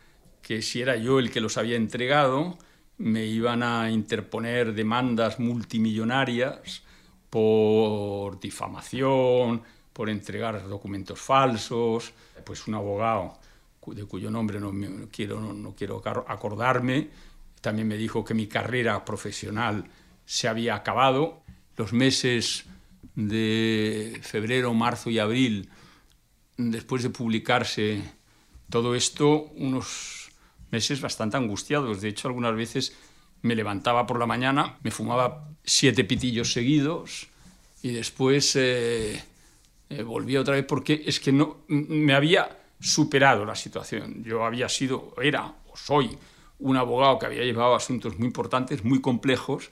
que 0.41 0.63
si 0.63 0.82
era 0.82 0.95
yo 0.95 1.19
el 1.19 1.30
que 1.30 1.41
los 1.41 1.58
había 1.58 1.75
entregado, 1.75 2.58
me 2.97 3.25
iban 3.25 3.62
a 3.62 3.91
interponer 3.91 4.73
demandas 4.73 5.39
multimillonarias 5.39 6.82
por 7.30 8.39
difamación, 8.39 9.62
por 10.00 10.10
entregar 10.10 10.66
documentos 10.66 11.20
falsos. 11.20 12.14
Pues 12.46 12.68
un 12.68 12.76
abogado 12.76 13.38
de 13.88 14.06
cuyo 14.06 14.32
nombre 14.32 14.58
no, 14.58 14.72
quiero, 15.12 15.42
no, 15.42 15.76
quiero 15.76 16.02
acordarme, 16.26 17.10
también 17.60 17.86
me 17.86 17.98
dijo 17.98 18.24
que 18.24 18.34
mi 18.34 18.48
carrera 18.48 19.04
profesional 19.04 19.84
se 20.26 20.48
había 20.48 20.76
acabado. 20.76 21.42
Los 21.76 21.92
meses 21.92 22.64
de 23.14 24.22
febrero, 24.24 24.74
marzo 24.74 25.10
y 25.10 25.20
abril, 25.20 25.70
después 26.56 27.04
de 27.04 27.10
publicarse 27.10 28.02
todo 28.70 28.96
esto, 28.96 29.52
unos 29.58 30.32
meses 30.72 31.02
bastante 31.02 31.36
angustiados. 31.36 32.00
De 32.00 32.08
hecho, 32.08 32.30
algunas 32.30 32.56
veces 32.56 32.96
me 33.42 33.54
levantaba 33.54 34.08
por 34.08 34.18
la 34.18 34.26
mañana, 34.26 34.78
me 34.82 34.92
fumaba 34.92 35.50
siete 35.66 36.06
pitillos 36.06 36.54
seguidos 36.54 37.28
y 37.82 37.92
después 37.92 38.56
eh, 38.56 39.22
eh, 39.89 40.04
volvía 40.04 40.41
otra 40.41 40.56
vez 40.56 40.65
porque 40.65 41.04
es 41.06 41.19
que 41.19 41.32
no 41.32 41.63
me 41.67 42.13
había 42.13 42.58
superado 42.80 43.43
la 43.45 43.56
situación. 43.56 44.23
Yo 44.23 44.43
había 44.45 44.69
sido, 44.69 45.13
era 45.21 45.54
o 45.67 45.75
soy 45.75 46.17
un 46.60 46.78
abogado 46.78 47.19
que 47.19 47.25
había 47.25 47.43
llevado 47.43 47.75
asuntos 47.75 48.17
muy 48.17 48.28
importantes, 48.28 48.84
muy 48.84 49.02
complejos 49.02 49.69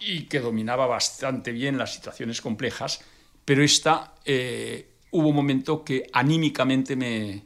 y 0.00 0.24
que 0.24 0.40
dominaba 0.40 0.86
bastante 0.86 1.52
bien 1.52 1.78
las 1.78 1.94
situaciones 1.94 2.40
complejas, 2.40 3.00
pero 3.44 3.62
esta 3.62 4.14
eh, 4.24 4.94
hubo 5.10 5.28
un 5.28 5.36
momento 5.36 5.84
que 5.84 6.08
anímicamente 6.12 6.96
me, 6.96 7.44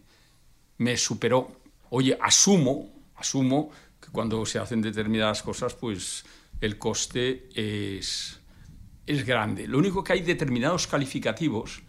me 0.78 0.96
superó. 0.96 1.60
Oye, 1.90 2.16
asumo, 2.20 2.90
asumo 3.16 3.70
que 4.00 4.10
cuando 4.10 4.44
se 4.46 4.58
hacen 4.58 4.82
determinadas 4.82 5.42
cosas, 5.42 5.74
pues 5.74 6.24
el 6.60 6.78
coste 6.78 7.48
es, 7.54 8.37
es 9.08 9.24
grande. 9.24 9.66
Lo 9.66 9.78
único 9.78 10.04
que 10.04 10.12
hay 10.12 10.20
determinados 10.20 10.86
calificativos 10.86 11.82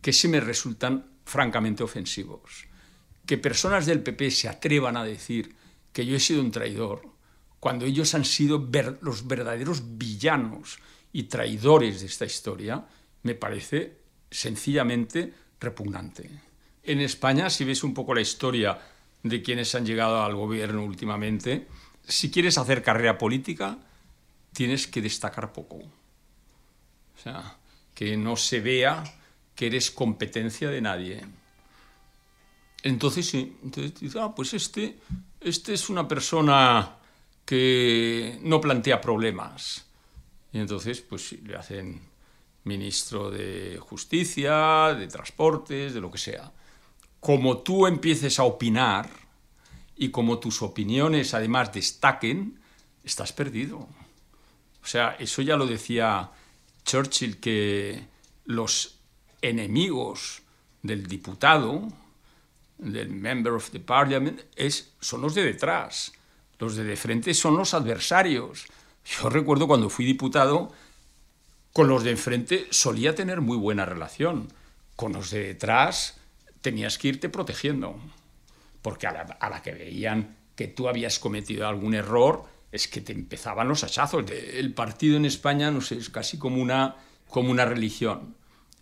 que 0.00 0.12
se 0.12 0.28
me 0.28 0.40
resultan 0.40 1.04
francamente 1.24 1.82
ofensivos. 1.82 2.66
Que 3.26 3.38
personas 3.38 3.86
del 3.86 4.02
PP 4.02 4.30
se 4.30 4.48
atrevan 4.48 4.96
a 4.96 5.04
decir 5.04 5.56
que 5.92 6.06
yo 6.06 6.16
he 6.16 6.20
sido 6.20 6.40
un 6.40 6.52
traidor, 6.52 7.02
cuando 7.58 7.84
ellos 7.84 8.14
han 8.14 8.24
sido 8.24 8.68
los 9.02 9.26
verdaderos 9.26 9.98
villanos 9.98 10.78
y 11.12 11.24
traidores 11.24 12.00
de 12.00 12.06
esta 12.06 12.24
historia, 12.24 12.86
me 13.24 13.34
parece 13.34 13.98
sencillamente 14.30 15.34
repugnante. 15.60 16.30
En 16.84 17.00
España, 17.00 17.50
si 17.50 17.64
ves 17.64 17.82
un 17.82 17.92
poco 17.92 18.14
la 18.14 18.20
historia 18.20 18.78
de 19.24 19.42
quienes 19.42 19.74
han 19.74 19.84
llegado 19.84 20.22
al 20.22 20.36
gobierno 20.36 20.84
últimamente, 20.84 21.66
si 22.06 22.30
quieres 22.30 22.56
hacer 22.58 22.82
carrera 22.82 23.18
política, 23.18 23.78
tienes 24.52 24.86
que 24.86 25.02
destacar 25.02 25.52
poco. 25.52 25.99
O 27.20 27.22
sea, 27.22 27.58
que 27.94 28.16
no 28.16 28.34
se 28.34 28.60
vea 28.60 29.04
que 29.54 29.66
eres 29.66 29.90
competencia 29.90 30.70
de 30.70 30.80
nadie. 30.80 31.20
Entonces 32.82 33.26
sí, 33.26 33.58
entonces 33.62 34.16
ah, 34.16 34.34
pues 34.34 34.54
este, 34.54 34.98
este 35.38 35.74
es 35.74 35.90
una 35.90 36.08
persona 36.08 36.96
que 37.44 38.38
no 38.40 38.58
plantea 38.58 39.02
problemas. 39.02 39.84
Y 40.50 40.60
entonces, 40.60 41.02
pues 41.02 41.32
le 41.32 41.56
hacen 41.56 42.00
ministro 42.64 43.30
de 43.30 43.78
Justicia, 43.78 44.94
de 44.94 45.06
Transportes, 45.06 45.92
de 45.92 46.00
lo 46.00 46.10
que 46.10 46.18
sea. 46.18 46.50
Como 47.20 47.58
tú 47.58 47.86
empieces 47.86 48.38
a 48.38 48.44
opinar 48.44 49.10
y 49.94 50.10
como 50.10 50.38
tus 50.38 50.62
opiniones 50.62 51.34
además 51.34 51.70
destaquen, 51.70 52.58
estás 53.04 53.34
perdido. 53.34 53.78
O 54.82 54.86
sea, 54.86 55.16
eso 55.18 55.42
ya 55.42 55.56
lo 55.56 55.66
decía 55.66 56.30
Churchill, 56.84 57.38
que 57.38 58.04
los 58.44 58.98
enemigos 59.42 60.42
del 60.82 61.06
diputado, 61.06 61.88
del 62.78 63.10
member 63.10 63.52
of 63.52 63.70
the 63.70 63.80
parliament, 63.80 64.40
es, 64.56 64.92
son 65.00 65.20
los 65.20 65.34
de 65.34 65.44
detrás. 65.44 66.12
Los 66.58 66.76
de, 66.76 66.84
de 66.84 66.96
frente 66.96 67.34
son 67.34 67.56
los 67.56 67.74
adversarios. 67.74 68.66
Yo 69.04 69.28
recuerdo 69.30 69.66
cuando 69.66 69.90
fui 69.90 70.04
diputado, 70.04 70.72
con 71.72 71.88
los 71.88 72.04
de 72.04 72.10
enfrente 72.10 72.66
solía 72.70 73.14
tener 73.14 73.40
muy 73.40 73.56
buena 73.56 73.84
relación. 73.84 74.52
Con 74.96 75.12
los 75.12 75.30
de 75.30 75.44
detrás 75.44 76.18
tenías 76.60 76.98
que 76.98 77.08
irte 77.08 77.28
protegiendo. 77.28 77.98
Porque 78.82 79.06
a 79.06 79.12
la, 79.12 79.20
a 79.40 79.50
la 79.50 79.62
que 79.62 79.72
veían 79.72 80.36
que 80.56 80.68
tú 80.68 80.88
habías 80.88 81.18
cometido 81.18 81.66
algún 81.66 81.94
error, 81.94 82.44
es 82.72 82.88
que 82.88 83.00
te 83.00 83.12
empezaban 83.12 83.68
los 83.68 83.84
hachazos. 83.84 84.30
El 84.30 84.72
partido 84.74 85.16
en 85.16 85.24
España, 85.24 85.70
no 85.70 85.80
es 85.80 86.10
casi 86.10 86.38
como 86.38 86.60
una, 86.62 86.96
como 87.28 87.50
una 87.50 87.64
religión. 87.64 88.34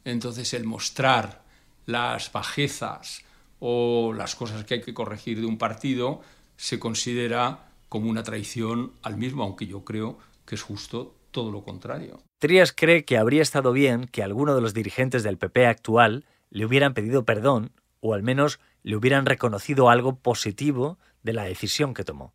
Entonces 0.05 0.55
el 0.55 0.65
mostrar 0.65 1.43
las 1.87 2.31
bajezas 2.33 3.25
o 3.61 4.13
las 4.13 4.35
cosas 4.35 4.65
que 4.65 4.75
hay 4.75 4.81
que 4.81 4.95
corregir 4.95 5.41
de 5.41 5.47
un 5.47 5.59
partido 5.59 6.21
se 6.57 6.79
considera 6.79 7.71
como 7.89 8.11
una 8.11 8.23
traición 8.23 8.93
al 9.03 9.17
mismo, 9.17 9.43
aunque 9.43 9.67
yo 9.67 9.85
creo 9.85 10.19
que 10.45 10.55
es 10.55 10.63
justo 10.63 11.15
todo 11.31 11.51
lo 11.51 11.63
contrario. 11.63 12.21
Trías 12.39 12.73
cree 12.73 13.05
que 13.05 13.19
habría 13.19 13.43
estado 13.43 13.73
bien 13.73 14.07
que 14.07 14.23
alguno 14.23 14.55
de 14.55 14.61
los 14.61 14.75
dirigentes 14.75 15.23
del 15.23 15.39
PP 15.39 15.67
actual 15.67 16.27
le 16.51 16.65
hubieran 16.65 16.95
pedido 16.95 17.25
perdón 17.25 17.73
o 18.01 18.15
al 18.15 18.23
menos 18.23 18.61
le 18.83 18.97
hubieran 18.97 19.27
reconocido 19.27 19.91
algo 19.91 20.17
positivo 20.17 20.99
de 21.23 21.33
la 21.33 21.45
decisión 21.45 21.95
que 21.95 22.05
tomó. 22.05 22.35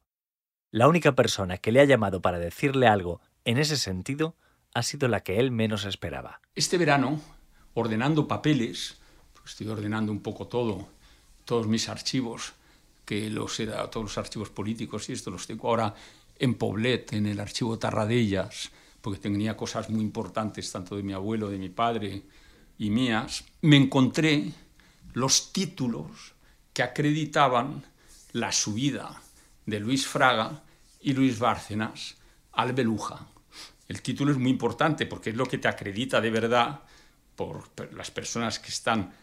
La 0.74 0.88
única 0.88 1.12
persona 1.12 1.60
que 1.60 1.72
le 1.72 1.82
ha 1.82 1.86
llamado 1.86 2.20
para 2.24 2.40
decirle 2.40 2.88
algo 2.88 3.22
en 3.46 3.60
ese 3.60 3.78
sentido 3.78 4.36
ha 4.74 4.82
sido 4.82 5.08
la 5.08 5.20
que 5.20 5.40
él 5.40 5.52
menos 5.52 5.86
esperaba. 5.86 6.42
Este 6.56 6.80
verano 6.80 7.22
ordenando 7.76 8.28
papeles, 8.28 8.98
pues 9.34 9.52
estoy 9.52 9.68
ordenando 9.68 10.12
un 10.12 10.22
poco 10.22 10.48
todo, 10.48 10.88
todos 11.46 11.68
mis 11.68 11.90
archivos, 11.90 12.54
que 13.06 13.30
los 13.30 13.64
dado, 13.64 13.88
todos 13.92 14.04
los 14.04 14.18
archivos 14.18 14.50
políticos, 14.50 15.10
y 15.10 15.14
esto 15.14 15.30
los 15.30 15.46
tengo 15.46 15.68
ahora 15.68 15.94
en 16.40 16.56
Poblet, 16.56 17.14
en 17.14 17.28
el 17.28 17.40
archivo 17.40 17.78
Tarradellas, 17.78 18.72
porque 19.00 19.20
tenía 19.20 19.56
cosas 19.56 19.92
muy 19.92 20.02
importantes, 20.02 20.72
tanto 20.72 20.96
de 20.96 21.04
mi 21.04 21.14
abuelo, 21.14 21.52
de 21.52 21.60
mi 21.60 21.70
padre 21.70 22.24
y 22.80 22.90
mías, 22.90 23.46
me 23.62 23.78
encontré 23.78 24.52
los 25.14 25.54
títulos 25.54 26.34
que 26.74 26.82
acreditaban 26.82 27.84
la 28.32 28.52
subida 28.52 29.22
de 29.66 29.80
Luis 29.80 30.08
Fraga 30.08 30.64
y 31.02 31.14
Luis 31.14 31.40
Bárcenas 31.40 32.16
al 32.54 32.74
Beluja. 32.74 33.28
El 33.88 34.02
título 34.02 34.32
es 34.32 34.38
muy 34.38 34.52
importante 34.52 35.06
porque 35.06 35.32
es 35.32 35.36
lo 35.36 35.46
que 35.46 35.58
te 35.58 35.68
acredita 35.68 36.22
de 36.22 36.32
verdad 36.32 36.82
por 37.36 37.72
las 37.94 38.12
personas 38.12 38.60
que 38.60 38.70
están 38.70 39.14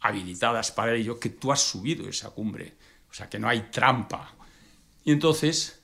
habilitadas 0.00 0.70
para 0.70 0.94
ello, 0.94 1.18
que 1.18 1.30
tú 1.30 1.50
has 1.50 1.60
subido 1.60 2.08
esa 2.08 2.30
cumbre, 2.30 2.76
o 3.10 3.14
sea, 3.14 3.28
que 3.28 3.38
no 3.38 3.48
hay 3.48 3.68
trampa. 3.70 4.34
Y 5.04 5.12
entonces 5.12 5.82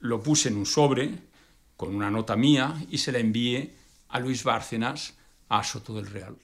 lo 0.00 0.22
puse 0.22 0.48
en 0.48 0.56
un 0.56 0.66
sobre 0.66 1.28
con 1.76 1.94
una 1.94 2.10
nota 2.10 2.36
mía 2.36 2.74
y 2.90 2.98
se 2.98 3.12
la 3.12 3.18
envié 3.18 3.76
a 4.08 4.20
Luis 4.20 4.42
Bárcenas 4.42 5.14
a 5.48 5.62
Soto 5.62 5.94
del 5.94 6.06
Real. 6.06 6.36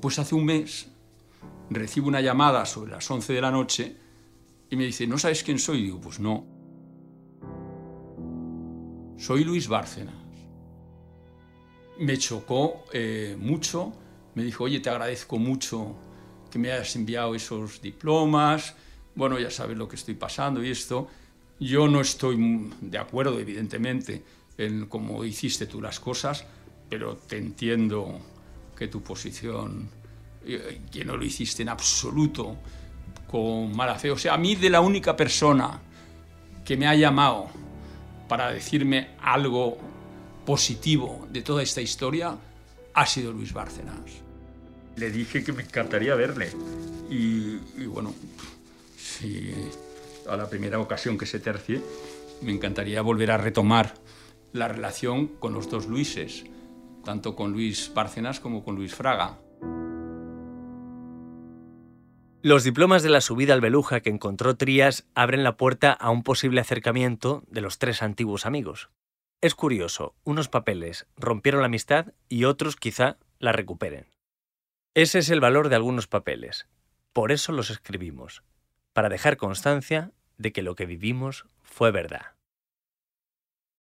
Pues 0.00 0.18
hace 0.18 0.34
un 0.34 0.44
mes 0.44 0.88
recibo 1.68 2.08
una 2.08 2.20
llamada 2.20 2.64
sobre 2.66 2.92
las 2.92 3.10
11 3.10 3.32
de 3.32 3.40
la 3.40 3.50
noche 3.50 3.96
y 4.70 4.76
me 4.76 4.84
dice, 4.84 5.06
¿no 5.06 5.18
sabes 5.18 5.42
quién 5.42 5.58
soy? 5.58 5.78
Y 5.78 5.82
digo, 5.82 6.00
pues 6.00 6.20
no. 6.20 6.46
Soy 9.18 9.44
Luis 9.44 9.66
Bárcenas. 9.68 10.14
Me 11.98 12.16
chocó 12.16 12.84
eh, 12.92 13.36
mucho, 13.38 13.92
me 14.34 14.44
dijo, 14.44 14.64
oye, 14.64 14.80
te 14.80 14.88
agradezco 14.88 15.38
mucho 15.38 15.96
que 16.50 16.58
me 16.58 16.72
hayas 16.72 16.96
enviado 16.96 17.34
esos 17.34 17.82
diplomas, 17.82 18.74
bueno, 19.14 19.38
ya 19.38 19.50
sabes 19.50 19.76
lo 19.76 19.88
que 19.88 19.96
estoy 19.96 20.14
pasando 20.14 20.62
y 20.64 20.70
esto. 20.70 21.08
Yo 21.58 21.88
no 21.88 22.00
estoy 22.00 22.70
de 22.80 22.96
acuerdo, 22.96 23.38
evidentemente, 23.38 24.22
en 24.56 24.86
cómo 24.86 25.24
hiciste 25.24 25.66
tú 25.66 25.82
las 25.82 26.00
cosas, 26.00 26.46
pero 26.88 27.16
te 27.16 27.36
entiendo 27.36 28.18
que 28.76 28.88
tu 28.88 29.02
posición, 29.02 29.90
eh, 30.46 30.80
que 30.90 31.04
no 31.04 31.16
lo 31.16 31.24
hiciste 31.24 31.62
en 31.62 31.68
absoluto 31.68 32.56
con 33.30 33.74
mala 33.76 33.94
fe. 33.94 34.10
O 34.10 34.18
sea, 34.18 34.34
a 34.34 34.38
mí 34.38 34.56
de 34.56 34.70
la 34.70 34.80
única 34.80 35.16
persona 35.16 35.80
que 36.64 36.76
me 36.76 36.88
ha 36.88 36.94
llamado 36.94 37.48
para 38.28 38.50
decirme 38.52 39.10
algo 39.20 39.78
positivo 40.44 41.28
de 41.30 41.42
toda 41.42 41.62
esta 41.62 41.80
historia 41.80 42.36
ha 42.94 43.06
sido 43.06 43.32
Luis 43.32 43.52
Bárcenas. 43.52 44.00
Le 44.96 45.10
dije 45.10 45.44
que 45.44 45.52
me 45.52 45.62
encantaría 45.62 46.14
verle. 46.16 46.50
Y, 47.08 47.58
y 47.78 47.86
bueno, 47.86 48.12
si 48.96 49.54
a 50.28 50.36
la 50.36 50.48
primera 50.48 50.80
ocasión 50.80 51.16
que 51.16 51.26
se 51.26 51.38
tercie, 51.38 51.80
me 52.42 52.52
encantaría 52.52 53.00
volver 53.02 53.30
a 53.30 53.36
retomar 53.36 53.94
la 54.52 54.66
relación 54.66 55.28
con 55.28 55.52
los 55.52 55.70
dos 55.70 55.86
Luises, 55.86 56.44
tanto 57.04 57.36
con 57.36 57.52
Luis 57.52 57.92
Bárcenas 57.94 58.40
como 58.40 58.64
con 58.64 58.74
Luis 58.74 58.94
Fraga. 58.94 59.38
Los 62.42 62.64
diplomas 62.64 63.02
de 63.02 63.10
la 63.10 63.20
subida 63.20 63.52
al 63.52 63.60
Beluja 63.60 64.00
que 64.00 64.08
encontró 64.08 64.56
Trías 64.56 65.06
abren 65.14 65.44
la 65.44 65.58
puerta 65.58 65.92
a 65.92 66.08
un 66.08 66.22
posible 66.22 66.62
acercamiento 66.62 67.44
de 67.48 67.60
los 67.60 67.78
tres 67.78 68.02
antiguos 68.02 68.46
amigos. 68.46 68.88
Es 69.42 69.54
curioso, 69.54 70.14
unos 70.24 70.48
papeles 70.48 71.06
rompieron 71.18 71.60
la 71.60 71.66
amistad 71.66 72.14
y 72.30 72.44
otros 72.44 72.76
quizá 72.76 73.18
la 73.40 73.52
recuperen. 73.52 74.06
Ese 74.94 75.18
es 75.18 75.28
el 75.28 75.40
valor 75.40 75.68
de 75.68 75.76
algunos 75.76 76.06
papeles. 76.06 76.66
Por 77.12 77.30
eso 77.30 77.52
los 77.52 77.68
escribimos, 77.68 78.42
para 78.94 79.10
dejar 79.10 79.36
constancia 79.36 80.12
de 80.38 80.52
que 80.52 80.62
lo 80.62 80.74
que 80.76 80.86
vivimos 80.86 81.44
fue 81.62 81.90
verdad. 81.90 82.39